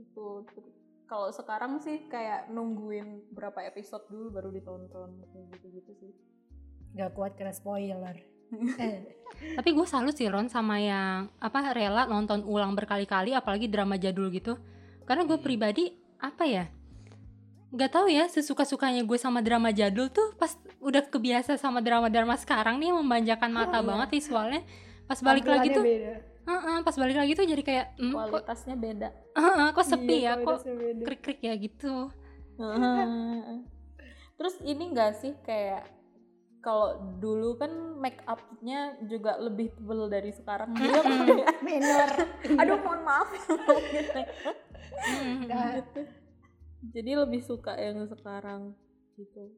Itu 0.00 0.44
kalau 1.04 1.28
sekarang 1.28 1.78
sih 1.78 2.08
kayak 2.08 2.48
nungguin 2.48 3.28
berapa 3.30 3.60
episode 3.64 4.04
dulu 4.08 4.32
baru 4.32 4.48
ditonton 4.50 5.20
kayak 5.30 5.46
gitu-gitu 5.52 5.92
sih 5.94 6.12
nggak 6.94 7.12
kuat 7.12 7.34
kena 7.34 7.50
spoiler 7.50 8.16
eh, 8.78 9.02
Tapi 9.58 9.68
gue 9.70 9.82
salut 9.84 10.14
sih 10.14 10.30
Ron 10.30 10.46
sama 10.46 10.78
yang 10.78 11.26
apa 11.38 11.74
rela 11.74 12.06
nonton 12.06 12.46
ulang 12.46 12.72
berkali-kali 12.72 13.34
apalagi 13.34 13.66
drama 13.66 13.98
jadul 13.98 14.30
gitu. 14.30 14.54
Karena 15.02 15.26
gue 15.26 15.34
Hmm. 15.34 15.42
pribadi 15.42 15.90
apa 16.16 16.46
ya? 16.46 16.70
Gak 17.74 17.90
tahu 17.90 18.06
ya 18.06 18.30
sesuka-sukanya 18.30 19.02
gue 19.02 19.18
sama 19.18 19.42
drama 19.42 19.74
jadul 19.74 20.06
tuh 20.06 20.38
pas 20.38 20.54
udah 20.78 21.02
kebiasa 21.02 21.58
sama 21.58 21.82
drama-drama 21.82 22.38
sekarang 22.38 22.78
nih 22.78 22.94
yang 22.94 23.02
memanjakan 23.02 23.50
mata 23.50 23.78
Oh, 23.78 23.82
iya. 23.82 23.88
banget 23.90 24.08
visualnya. 24.14 24.62
Pas 25.10 25.18
balik 25.18 25.50
lagi 25.50 25.74
tuh, 25.74 25.82
beda. 25.82 26.14
Heeh, 26.44 26.76
pas 26.84 26.96
balik 27.00 27.16
lagi 27.16 27.32
tuh 27.32 27.46
jadi 27.48 27.62
kayak 27.64 27.86
hmm, 27.96 28.12
kok, 28.12 28.28
kualitasnya 28.28 28.76
beda. 28.76 29.08
Heeh, 29.32 29.68
kok 29.72 29.86
sepi 29.88 30.14
Iya, 30.20 30.32
ya, 30.36 30.44
kok 30.44 30.58
krik-krik 31.04 31.40
ya 31.40 31.54
gitu. 31.56 31.94
terus 34.34 34.54
ini 34.62 34.94
enggak 34.94 35.18
sih 35.18 35.34
kayak 35.42 35.90
kalau 36.62 36.96
dulu 37.20 37.58
kan 37.60 37.70
make 38.00 38.22
upnya 38.24 38.96
juga 39.04 39.36
lebih 39.40 39.72
tebel 39.76 40.08
dari 40.08 40.32
sekarang. 40.32 40.72
Kayak 40.76 41.60
minor 41.60 42.08
aduh 42.60 42.78
mohon 42.80 43.00
maaf. 43.04 43.28
Gitu. 43.32 44.20
Jadi 46.92 47.10
lebih 47.16 47.40
suka 47.44 47.76
yang 47.76 48.04
sekarang 48.08 48.76
gitu. 49.16 49.52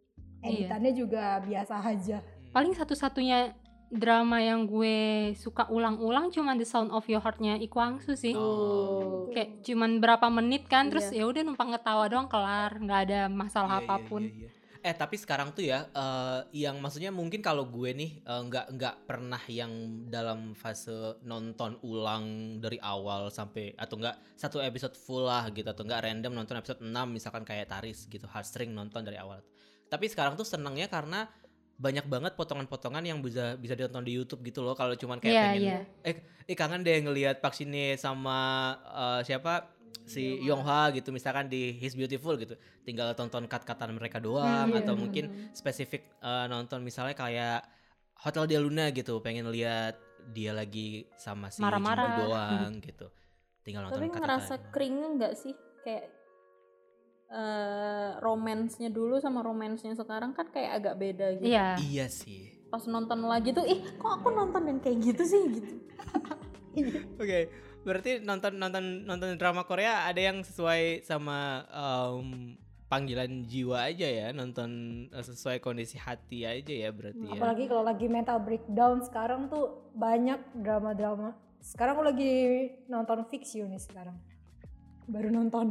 Iya. 0.45 0.69
editannya 0.71 0.93
juga 0.95 1.41
biasa 1.43 1.75
aja. 1.83 2.19
Paling 2.55 2.73
satu-satunya 2.77 3.57
drama 3.87 4.43
yang 4.43 4.67
gue 4.67 5.31
suka 5.39 5.71
ulang-ulang 5.71 6.35
cuman 6.35 6.59
The 6.59 6.67
Sound 6.67 6.91
of 6.91 7.07
Your 7.07 7.23
Heart-nya 7.23 7.57
Ikwangsu 7.63 8.19
sih. 8.19 8.35
Oh. 8.35 9.31
kayak 9.31 9.63
cuman 9.63 10.01
berapa 10.01 10.27
menit 10.33 10.65
kan 10.67 10.89
terus 10.89 11.13
Iya. 11.13 11.23
ya 11.23 11.31
udah 11.31 11.43
numpang 11.45 11.71
ketawa 11.71 12.09
doang 12.09 12.27
kelar 12.27 12.73
nggak 12.77 13.01
ada 13.11 13.21
masalah 13.29 13.79
Iya, 13.79 13.85
iya, 13.85 13.87
apa 13.87 13.97
pun 14.03 14.23
iya, 14.27 14.49
iya. 14.49 14.51
Eh 14.81 14.95
tapi 14.95 15.19
sekarang 15.19 15.51
tuh 15.51 15.67
ya, 15.67 15.91
eh, 15.91 16.63
yang 16.63 16.79
maksudnya 16.79 17.11
mungkin 17.11 17.43
kalau 17.43 17.67
gue 17.67 17.91
nih 17.91 18.23
eh, 18.23 18.43
nggak 18.47 18.67
nggak 18.79 18.97
pernah 19.03 19.43
yang 19.51 19.73
dalam 20.07 20.55
fase 20.55 21.19
nonton 21.27 21.75
ulang 21.83 22.57
dari 22.63 22.79
awal 22.79 23.27
sampai 23.35 23.75
atau 23.75 23.99
enggak 23.99 24.15
satu 24.39 24.63
episode 24.63 24.95
full 24.95 25.27
lah 25.27 25.51
gitu 25.51 25.67
atau 25.67 25.83
enggak 25.83 26.07
random 26.07 26.39
nonton 26.39 26.55
episode 26.63 26.79
6 26.87 26.87
misalkan 27.11 27.43
kayak 27.43 27.67
Taris 27.67 28.07
gitu 28.07 28.31
heartstring 28.31 28.71
nonton 28.71 29.03
dari 29.03 29.19
awal. 29.19 29.43
Tapi 29.91 30.07
sekarang 30.07 30.39
tuh 30.39 30.47
senangnya 30.47 30.87
karena 30.87 31.27
banyak 31.77 32.05
banget 32.05 32.33
potongan-potongan 32.35 33.05
yang 33.05 33.21
bisa 33.21 33.55
bisa 33.55 33.73
ditonton 33.73 34.01
di 34.01 34.17
YouTube 34.17 34.41
gitu 34.43 34.61
loh 34.61 34.73
kalau 34.73 34.93
cuman 34.93 35.21
kayak 35.21 35.29
Iya, 35.31 35.45
pengen 35.47 35.61
iya. 35.63 35.79
eh 36.03 36.15
eh 36.45 36.57
kangen 36.57 36.81
deh 36.81 36.97
ngelihat 36.99 37.39
Park 37.39 37.53
Shin 37.53 37.69
Hye 37.69 37.95
sama 37.97 38.39
eh, 38.81 39.21
siapa 39.23 39.69
si 40.03 40.41
Yonghwa 40.41 40.89
gitu 40.91 41.11
misalkan 41.11 41.47
di 41.47 41.75
His 41.75 41.93
Beautiful 41.93 42.37
gitu 42.37 42.55
tinggal 42.81 43.13
tonton 43.13 43.45
cut-cutan 43.45 43.93
mereka 43.93 44.17
doang 44.19 44.71
Hmm, 44.71 44.79
atau 44.79 44.95
iya. 44.95 44.99
mungkin 44.99 45.25
spesifik 45.53 46.09
eh, 46.17 46.47
nonton 46.47 46.81
misalnya 46.81 47.13
kayak 47.13 47.61
Hotel 48.17 48.47
Del 48.47 48.65
Luna 48.65 48.89
gitu 48.91 49.21
pengen 49.21 49.51
lihat 49.51 50.01
dia 50.27 50.51
lagi 50.51 51.05
sama 51.15 51.51
si 51.51 51.61
Marah-marah. 51.61 52.03
Jimbo 52.09 52.23
doang 52.25 52.73
gitu 52.81 53.07
tinggal 53.61 53.85
nonton 53.85 53.99
tapi 53.99 54.09
cut-cutan. 54.09 54.23
ngerasa 54.25 54.55
kringnya 54.71 55.09
nggak 55.13 55.35
sih 55.35 55.53
kayak 55.83 56.09
eh 57.27 58.11
romansnya 58.23 58.87
dulu 58.87 59.19
sama 59.19 59.43
romansnya 59.43 59.99
sekarang 59.99 60.31
kan 60.31 60.47
kayak 60.55 60.83
agak 60.83 60.95
beda 60.95 61.27
gitu. 61.43 61.51
Iya. 61.51 61.75
Iya 61.83 62.07
sih. 62.07 62.55
Pas 62.71 62.87
nonton 62.87 63.27
lagi 63.27 63.51
tuh 63.51 63.67
ih 63.67 63.83
kok 63.99 64.23
aku 64.23 64.31
nonton 64.31 64.63
yang 64.71 64.79
kayak 64.79 64.99
gitu 65.03 65.23
sih? 65.27 65.43
Gitu. 65.59 65.75
Oke 67.23 67.67
berarti 67.87 68.19
nonton 68.19 68.59
nonton 68.59 69.07
nonton 69.07 69.39
drama 69.39 69.63
Korea 69.63 70.11
ada 70.11 70.19
yang 70.19 70.43
sesuai 70.43 71.07
sama 71.07 71.63
em, 71.71 72.59
panggilan 72.91 73.47
jiwa 73.47 73.87
aja 73.87 74.07
ya? 74.11 74.29
Nonton 74.35 74.71
eh, 75.15 75.23
sesuai 75.23 75.63
kondisi 75.63 75.95
hati 75.95 76.43
aja 76.43 76.75
ya 76.75 76.91
berarti 76.91 77.23
ya? 77.23 77.39
Apalagi 77.39 77.65
kalau 77.71 77.87
lagi 77.87 78.07
mental 78.11 78.43
breakdown 78.43 79.07
sekarang 79.07 79.47
tuh 79.47 79.87
banyak 79.95 80.43
drama-drama. 80.59 81.39
Sekarang 81.63 81.99
aku 81.99 82.05
lagi 82.11 82.35
nonton 82.91 83.27
Fix 83.31 83.55
You 83.55 83.71
nih 83.71 83.83
sekarang 83.83 84.19
baru 85.07 85.29
nonton 85.31 85.67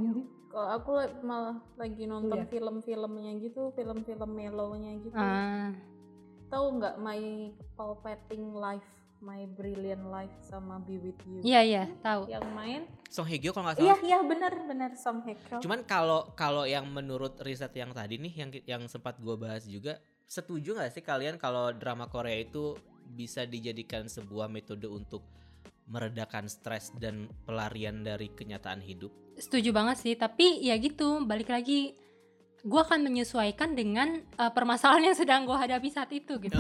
Kalau 0.48 0.70
aku 0.72 0.90
la- 0.94 1.16
malah 1.20 1.58
lagi 1.76 2.08
nonton 2.08 2.40
Iya. 2.40 2.48
film-filmnya 2.48 3.32
gitu, 3.38 3.76
film-film 3.76 4.30
mellownya 4.30 4.96
gitu. 4.98 5.12
Ah, 5.14 5.76
Tahu 6.46 6.80
nggak 6.80 6.96
My 6.98 7.20
Palpating 7.76 8.56
Life, 8.56 8.88
My 9.20 9.44
Brilliant 9.46 10.08
Life 10.08 10.32
sama 10.40 10.80
Be 10.80 10.96
With 10.96 11.20
You? 11.26 11.44
iya 11.44 11.60
iya 11.60 11.84
tahu. 12.00 12.30
Yang 12.30 12.48
main? 12.50 12.82
Song 13.06 13.26
Hye 13.26 13.36
Kyo 13.38 13.52
kalau 13.52 13.68
nggak 13.68 13.78
Iya 13.78 13.94
salah. 13.94 14.08
iya 14.08 14.18
benar 14.22 14.54
benar 14.64 14.92
Song 14.96 15.20
Hye 15.22 15.36
Kyo. 15.38 15.60
Cuman 15.60 15.84
kalau 15.84 16.32
kalau 16.34 16.64
yang 16.64 16.88
menurut 16.88 17.36
riset 17.42 17.74
yang 17.74 17.92
tadi 17.92 18.16
nih 18.16 18.34
yang 18.34 18.50
yang 18.66 18.82
sempat 18.86 19.20
gua 19.20 19.36
bahas 19.36 19.66
juga, 19.66 20.00
setuju 20.24 20.72
nggak 20.74 20.88
sih 20.90 21.02
kalian 21.02 21.36
kalau 21.36 21.72
drama 21.72 22.08
Korea 22.08 22.40
itu 22.40 22.80
bisa 23.06 23.44
dijadikan 23.44 24.08
sebuah 24.08 24.48
metode 24.48 24.88
untuk 24.88 25.20
meredakan 25.86 26.50
stres 26.50 26.90
dan 26.98 27.30
pelarian 27.46 28.02
dari 28.02 28.34
kenyataan 28.34 28.82
hidup? 28.82 29.14
Setuju 29.38 29.70
banget 29.76 29.98
sih, 30.02 30.14
tapi 30.18 30.64
ya 30.66 30.76
gitu, 30.80 31.22
balik 31.24 31.52
lagi 31.52 31.94
gue 32.66 32.82
akan 32.82 33.06
menyesuaikan 33.06 33.78
dengan 33.78 34.26
uh, 34.42 34.50
permasalahan 34.50 35.14
yang 35.14 35.18
sedang 35.18 35.46
gue 35.46 35.54
hadapi 35.54 35.90
saat 35.94 36.10
itu 36.10 36.42
gitu. 36.42 36.58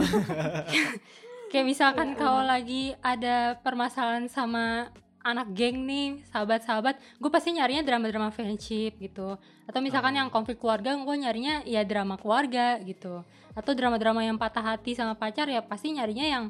Kayak 1.52 1.66
misalkan 1.66 2.14
kalau 2.14 2.46
lagi 2.46 2.94
ada 3.02 3.58
permasalahan 3.66 4.30
sama 4.30 4.94
anak 5.26 5.58
geng 5.58 5.90
nih, 5.90 6.22
sahabat-sahabat, 6.30 7.02
gue 7.18 7.32
pasti 7.34 7.58
nyarinya 7.58 7.82
drama-drama 7.82 8.30
friendship 8.30 9.02
gitu. 9.02 9.42
Atau 9.66 9.82
misalkan 9.82 10.14
Oh. 10.14 10.20
yang 10.22 10.30
konflik 10.30 10.62
keluarga, 10.62 10.94
gue 10.94 11.16
nyarinya 11.18 11.66
ya 11.66 11.82
drama 11.82 12.22
keluarga 12.22 12.78
gitu. 12.86 13.26
Atau 13.58 13.74
drama-drama 13.74 14.22
yang 14.22 14.38
patah 14.38 14.62
hati 14.62 14.94
sama 14.94 15.18
pacar 15.18 15.50
ya 15.50 15.66
pasti 15.66 15.90
nyarinya 15.98 16.26
yang 16.30 16.46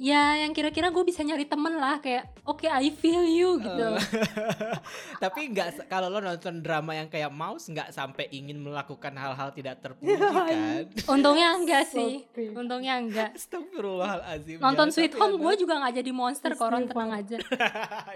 ya 0.00 0.40
yang 0.40 0.50
kira-kira 0.50 0.88
gue 0.88 1.04
bisa 1.04 1.20
nyari 1.20 1.44
temen 1.44 1.76
lah 1.76 2.00
kayak 2.00 2.32
oke 2.42 2.64
I 2.64 2.88
feel 2.88 3.20
you 3.20 3.60
gitu. 3.60 4.00
Eh, 4.00 4.00
Tapi 5.22 5.52
nggak 5.52 5.84
kalau 5.86 6.08
lo 6.08 6.18
nonton 6.18 6.64
drama 6.64 6.96
yang 6.96 7.04
kayak 7.06 7.28
Mouse 7.28 7.68
nggak 7.68 7.92
sampai 7.92 8.32
ingin 8.32 8.56
melakukan 8.56 9.12
hal-hal 9.12 9.52
tidak 9.52 9.76
terpuji 9.78 10.16
kan? 10.48 10.88
Untungnya 11.04 11.52
enggak 11.52 11.84
sih. 11.84 12.24
Untungnya 12.50 12.96
enggak. 12.96 13.36
Astagfirullahalazim. 13.36 14.56
Nonton 14.56 14.88
Jangan 14.88 14.96
Sweet 14.96 15.14
Home 15.20 15.36
gue 15.36 15.54
juga 15.60 15.76
nggak 15.76 15.94
jadi 16.00 16.10
monster 16.10 16.52
koron 16.56 16.88
tenang 16.88 17.12
aja. 17.20 17.36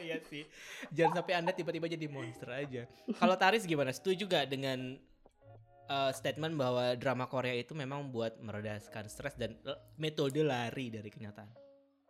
Iya 0.01 0.25
sih. 0.25 0.49
Jangan 0.89 1.21
sampai 1.21 1.35
Anda 1.37 1.53
tiba-tiba 1.53 1.85
jadi 1.85 2.09
monster 2.09 2.49
aja. 2.49 2.89
Kalau 3.13 3.37
Taris 3.37 3.69
gimana? 3.69 3.93
Setuju 3.93 4.25
gak 4.25 4.49
dengan 4.49 4.97
uh, 5.87 6.11
statement 6.11 6.57
bahwa 6.57 6.97
drama 6.97 7.29
Korea 7.29 7.53
itu 7.53 7.77
memang 7.77 8.09
buat 8.09 8.41
meredaskan 8.41 9.05
stres 9.05 9.37
dan 9.37 9.53
l- 9.61 9.77
metode 9.97 10.41
lari 10.41 10.89
dari 10.89 11.13
kenyataan? 11.13 11.64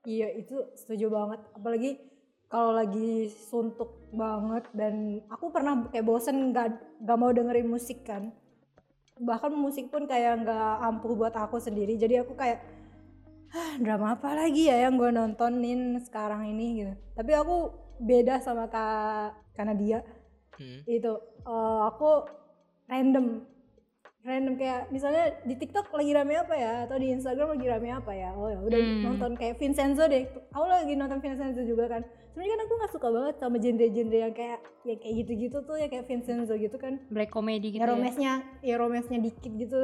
Iya 0.05 0.29
itu 0.37 0.57
setuju 0.77 1.09
banget. 1.09 1.41
Apalagi 1.57 1.91
kalau 2.53 2.77
lagi 2.77 3.33
suntuk 3.51 3.91
banget 4.15 4.65
dan 4.77 5.25
aku 5.33 5.51
pernah 5.51 5.89
kayak 5.91 6.07
bosen 6.07 6.53
nggak 6.53 6.69
nggak 7.03 7.19
mau 7.19 7.33
dengerin 7.33 7.69
musik 7.69 8.05
kan. 8.05 8.31
Bahkan 9.19 9.53
musik 9.55 9.89
pun 9.89 10.05
kayak 10.07 10.45
nggak 10.45 10.71
ampuh 10.85 11.13
buat 11.17 11.35
aku 11.35 11.57
sendiri. 11.59 11.97
Jadi 11.97 12.21
aku 12.21 12.37
kayak 12.37 12.61
"Hah, 13.55 13.79
drama 13.79 14.19
apa 14.19 14.35
lagi 14.35 14.67
ya 14.69 14.77
yang 14.87 14.99
gue 15.01 15.11
nontonin 15.15 15.97
sekarang 16.03 16.51
ini 16.53 16.67
gitu. 16.85 16.93
Tapi 17.17 17.33
aku 17.39 17.57
beda 18.03 18.43
sama 18.43 18.67
kak 18.69 19.39
karena 19.57 19.75
dia 19.75 19.99
Hmm. 20.55 20.87
itu 20.87 21.11
eh, 21.47 21.81
aku 21.91 22.31
random 22.87 23.43
random 24.25 24.57
kayak 24.57 24.89
misalnya 24.89 25.37
di 25.43 25.55
TikTok 25.55 25.89
lagi 25.91 26.11
rame 26.11 26.35
apa 26.35 26.55
ya? 26.55 26.73
Atau 26.83 26.97
di 26.97 27.13
Instagram 27.13 27.49
lagi 27.51 27.67
rame 27.67 27.89
apa 27.91 28.13
ya? 28.13 28.33
Oh 28.33 28.49
ya 28.49 28.59
udah 28.59 28.79
Hmm. 28.79 29.03
nonton 29.05 29.33
kayak 29.35 29.55
Vincenzo 29.55 30.05
deh. 30.07 30.25
Aku 30.51 30.65
lagi 30.65 30.93
nonton 30.93 31.21
Vincenzo 31.21 31.61
juga 31.63 31.85
kan. 31.89 32.03
Sebenarnya 32.27 32.51
kan 32.51 32.61
aku 32.63 32.73
nggak 32.75 32.93
suka 32.93 33.09
banget 33.11 33.35
sama 33.37 33.57
genre-genre 33.59 34.19
yang 34.19 34.35
kayak 34.35 34.59
yang 34.83 34.99
kayak 34.99 35.15
gitu-gitu 35.21 35.59
tuh 35.61 35.77
ya 35.77 35.87
kayak 35.87 36.05
Vincenzo 36.05 36.55
gitu 36.55 36.77
kan. 36.77 36.99
Black 37.07 37.31
comedy 37.31 37.69
gitu 37.71 37.79
ya 37.79 37.85
ya. 37.85 37.91
romesnya 37.91 38.33
ya 38.61 38.75
romesnya 38.75 39.19
dikit 39.19 39.53
gitu. 39.55 39.79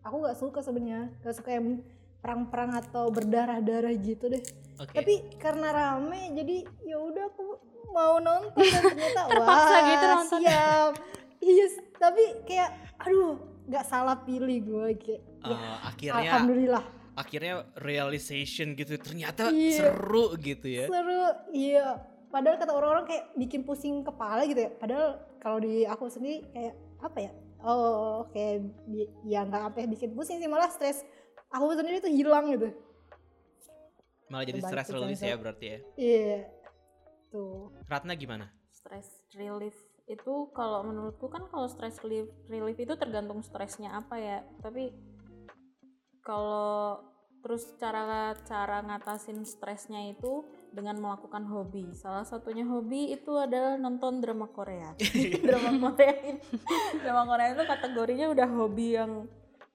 Aku 0.00 0.16
nggak 0.18 0.34
suka 0.34 0.58
sebenarnya. 0.60 1.10
Nggak 1.20 1.34
suka 1.34 1.50
yang 1.50 1.82
perang-perang 2.20 2.70
atau 2.78 3.10
berdarah-darah 3.10 3.94
gitu 3.96 4.28
deh. 4.28 4.42
Oke. 4.78 4.96
tapi 4.96 5.12
karena 5.36 5.68
rame 5.70 6.32
jadi 6.32 6.56
ya 6.82 6.96
udah 6.96 7.28
aku 7.28 7.44
mau 7.90 8.16
nonton 8.16 8.56
dan 8.56 8.80
ternyata 8.82 9.20
Terpaksa 9.28 9.44
wah 9.68 9.80
gitu 9.84 10.06
nonton. 10.08 10.38
siap. 10.40 10.92
Iya 11.38 11.64
s- 11.66 11.84
tapi 11.94 12.24
kayak 12.44 12.70
aduh 12.96 13.36
nggak 13.70 13.84
salah 13.84 14.18
pilih 14.18 14.58
gue 14.60 14.86
kayak 14.96 15.20
ya, 15.40 15.48
Uh, 15.48 15.76
akhirnya 15.86 16.20
alhamdulillah 16.20 16.84
akhirnya 17.12 17.54
realization 17.76 18.74
gitu 18.74 18.96
ternyata 18.96 19.48
Iya. 19.48 19.92
seru 19.92 20.34
gitu 20.36 20.66
ya. 20.66 20.84
seru 20.84 21.22
iya 21.50 21.96
padahal 22.28 22.56
kata 22.56 22.72
orang-orang 22.72 23.04
kayak 23.04 23.24
bikin 23.34 23.62
pusing 23.62 24.02
kepala 24.02 24.44
gitu 24.44 24.60
ya 24.60 24.70
padahal 24.72 25.08
kalau 25.38 25.58
di 25.58 25.82
aku 25.82 26.06
sendiri 26.06 26.44
kayak 26.50 26.74
apa 26.98 27.18
ya 27.20 27.32
oh 27.60 28.28
kayak 28.28 28.68
ya 29.24 29.42
nggak 29.42 29.62
sampai 29.64 29.84
bikin 29.86 30.10
pusing 30.12 30.38
sih 30.38 30.46
malah 30.46 30.68
stres 30.68 31.02
aku 31.48 31.72
sendiri 31.72 31.98
tuh 31.98 32.10
hilang 32.10 32.50
gitu 32.50 32.70
Malah 34.30 34.46
jadi 34.46 34.62
tuh, 34.86 35.02
release 35.02 35.22
ya 35.22 35.34
berarti 35.34 35.66
ya. 35.66 35.78
iya 35.96 36.38
tuh 37.28 37.74
Ratna 37.84 38.14
gimana? 38.14 38.46
stress 38.70 39.08
relief 39.34 39.74
itu 40.10 40.50
kalau 40.50 40.82
menurutku 40.82 41.30
kan 41.30 41.46
kalau 41.46 41.70
stress 41.70 42.02
relief, 42.02 42.26
relief 42.50 42.74
itu 42.82 42.98
tergantung 42.98 43.46
stresnya 43.46 43.94
apa 43.94 44.18
ya. 44.18 44.38
Tapi 44.58 44.90
kalau 46.26 46.98
terus 47.40 47.64
cara 47.80 48.36
cara 48.44 48.84
ngatasin 48.84 49.46
stresnya 49.46 50.10
itu 50.10 50.44
dengan 50.74 50.98
melakukan 50.98 51.46
hobi. 51.46 51.94
Salah 51.94 52.26
satunya 52.26 52.66
hobi 52.66 53.14
itu 53.14 53.32
adalah 53.38 53.78
nonton 53.78 54.18
drama 54.18 54.50
Korea. 54.50 54.98
Drama 55.46 55.94
Korea 55.94 56.14
ini 56.26 56.42
drama 57.00 57.22
Korea 57.26 57.48
itu 57.54 57.64
kategorinya 57.64 58.26
udah 58.34 58.48
hobi 58.50 58.88
yang 58.98 59.12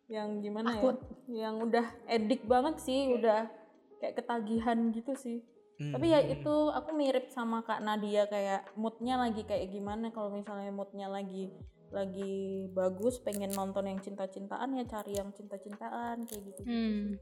yang 0.06 0.30
gimana 0.38 0.78
Akut. 0.78 1.02
ya 1.26 1.50
yang 1.50 1.66
udah 1.66 1.86
edik 2.06 2.46
banget 2.46 2.78
sih 2.78 3.10
udah 3.18 3.50
kayak 3.98 4.22
ketagihan 4.22 4.78
gitu 4.94 5.18
sih 5.18 5.42
tapi 5.78 6.08
ya 6.08 6.20
Hmm. 6.20 6.32
itu 6.32 6.54
aku 6.70 6.90
mirip 6.92 7.28
sama 7.28 7.60
kak 7.60 7.80
Nadia 7.80 8.26
kayak 8.26 8.72
moodnya 8.74 9.16
lagi 9.18 9.44
kayak 9.44 9.68
gimana 9.68 10.08
kalau 10.10 10.32
misalnya 10.32 10.72
moodnya 10.72 11.06
lagi 11.06 11.52
lagi 11.90 12.34
bagus 12.70 13.20
pengen 13.20 13.52
nonton 13.52 13.86
yang 13.86 14.00
cinta-cintaan 14.00 14.72
ya 14.74 14.84
cari 14.86 15.14
yang 15.14 15.30
cinta-cintaan 15.30 16.24
kayak 16.24 16.44
gitu 16.46 16.62
Hmm. 16.64 17.20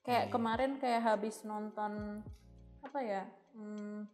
kayak 0.00 0.24
Iya. 0.26 0.32
kemarin 0.32 0.72
kayak 0.76 1.02
habis 1.02 1.40
nonton 1.42 2.24
apa 2.80 2.98
ya 2.98 3.22
hmm, 3.52 4.08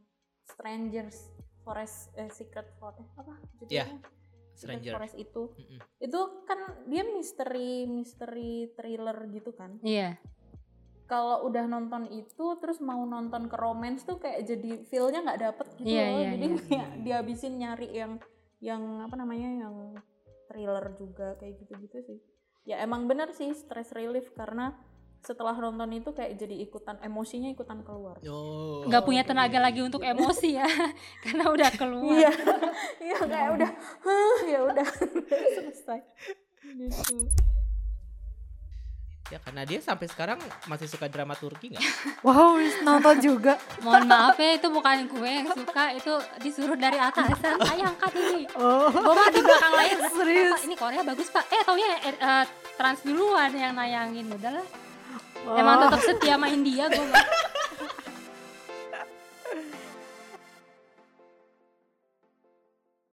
Strangers 0.44 1.30
Forest 1.60 2.14
eh, 2.14 2.26
Secret 2.28 2.74
Forest 2.76 3.10
apa 3.14 3.34
Iya, 3.64 3.86
judulnya 3.86 3.98
Secret 4.52 4.80
Stranger. 4.80 4.92
Forest 4.92 5.16
itu 5.16 5.42
Mm-mm. 5.52 5.78
itu 6.00 6.20
kan 6.42 6.58
dia 6.84 7.02
misteri 7.04 7.70
misteri 7.84 8.50
thriller 8.72 9.18
gitu 9.28 9.50
kan 9.50 9.78
Iya. 9.80 10.18
Kalau 11.06 11.46
udah 11.46 11.64
nonton 11.64 12.10
itu 12.10 12.46
terus 12.58 12.78
mau 12.78 12.98
nonton 13.00 13.46
ke 13.46 13.54
romance 13.54 14.02
tuh 14.02 14.18
kayak 14.18 14.42
jadi 14.42 14.82
feel-nya 14.84 15.22
nggak 15.22 15.40
dapet 15.40 15.66
gitu 15.78 15.86
Iya, 15.88 16.02
loh. 16.04 16.18
iya, 16.18 16.30
jadi 16.34 16.46
iya. 16.46 16.58
kayak 16.60 16.88
dihabisin 17.00 17.54
nyari 17.56 17.88
yang 17.90 18.12
yang 18.58 18.82
apa 19.00 19.14
namanya 19.14 19.50
yang 19.62 19.74
thriller 20.46 20.94
juga 20.94 21.34
kayak 21.36 21.60
gitu-gitu 21.60 21.98
sih. 22.02 22.18
Ya 22.64 22.82
emang 22.82 23.06
bener 23.06 23.30
sih 23.30 23.54
stress 23.54 23.94
relief 23.94 24.34
karena 24.34 24.74
setelah 25.22 25.54
nonton 25.54 25.90
itu 25.92 26.10
kayak 26.10 26.34
jadi 26.34 26.54
ikutan 26.60 26.98
emosinya 27.00 27.50
ikutan 27.50 27.82
keluar. 27.82 28.18
Oh, 28.26 28.86
Nggak 28.86 29.02
punya 29.02 29.22
tenaga 29.22 29.58
lagi 29.58 29.82
untuk 29.82 30.02
emosi 30.02 30.54
ya, 30.54 30.66
karena 31.26 31.50
udah 31.50 31.70
keluar. 31.74 32.14
iya. 32.14 32.30
Iya 33.06 33.18
kayak 33.22 33.50
udah 33.54 33.70
"Huh, 34.02 34.38
ya 34.44 34.60
udah 34.64 34.86
selesai. 35.56 36.00
Gitu 36.66 37.14
Ya 39.26 39.42
karena 39.42 39.66
dia 39.66 39.82
sampai 39.82 40.06
sekarang 40.06 40.38
masih 40.70 40.86
suka 40.86 41.10
drama 41.10 41.34
Turki 41.34 41.74
nggak? 41.74 41.82
wow 42.26 42.54
nonton 42.86 43.16
juga 43.18 43.58
Mohon 43.84 44.06
maaf 44.06 44.38
ya, 44.38 44.54
itu 44.54 44.68
bukan 44.70 44.96
gue 45.10 45.30
yang 45.42 45.48
suka, 45.50 45.84
itu 45.98 46.12
disuruh 46.42 46.78
dari 46.78 46.94
atasan. 46.94 47.58
Ayo 47.58 47.90
angkat 47.90 48.12
ini. 48.14 48.46
oh 48.54 48.86
Gue 48.90 49.14
mah 49.14 49.28
di 49.34 49.40
belakang 49.42 49.72
layar. 49.74 49.98
Serius? 50.16 50.52
Pak, 50.54 50.62
ini 50.70 50.74
Korea 50.78 51.02
bagus 51.02 51.28
pak. 51.34 51.44
Eh 51.50 51.60
taunya 51.66 51.88
eh, 52.06 52.14
eh, 52.14 52.44
trans 52.78 53.00
duluan 53.02 53.50
yang 53.50 53.74
nayangin. 53.74 54.30
Udahlah. 54.30 54.66
Emang 55.54 55.74
tetap 55.86 56.00
setia 56.02 56.34
sama 56.38 56.46
India 56.50 56.86
gue. 56.90 57.06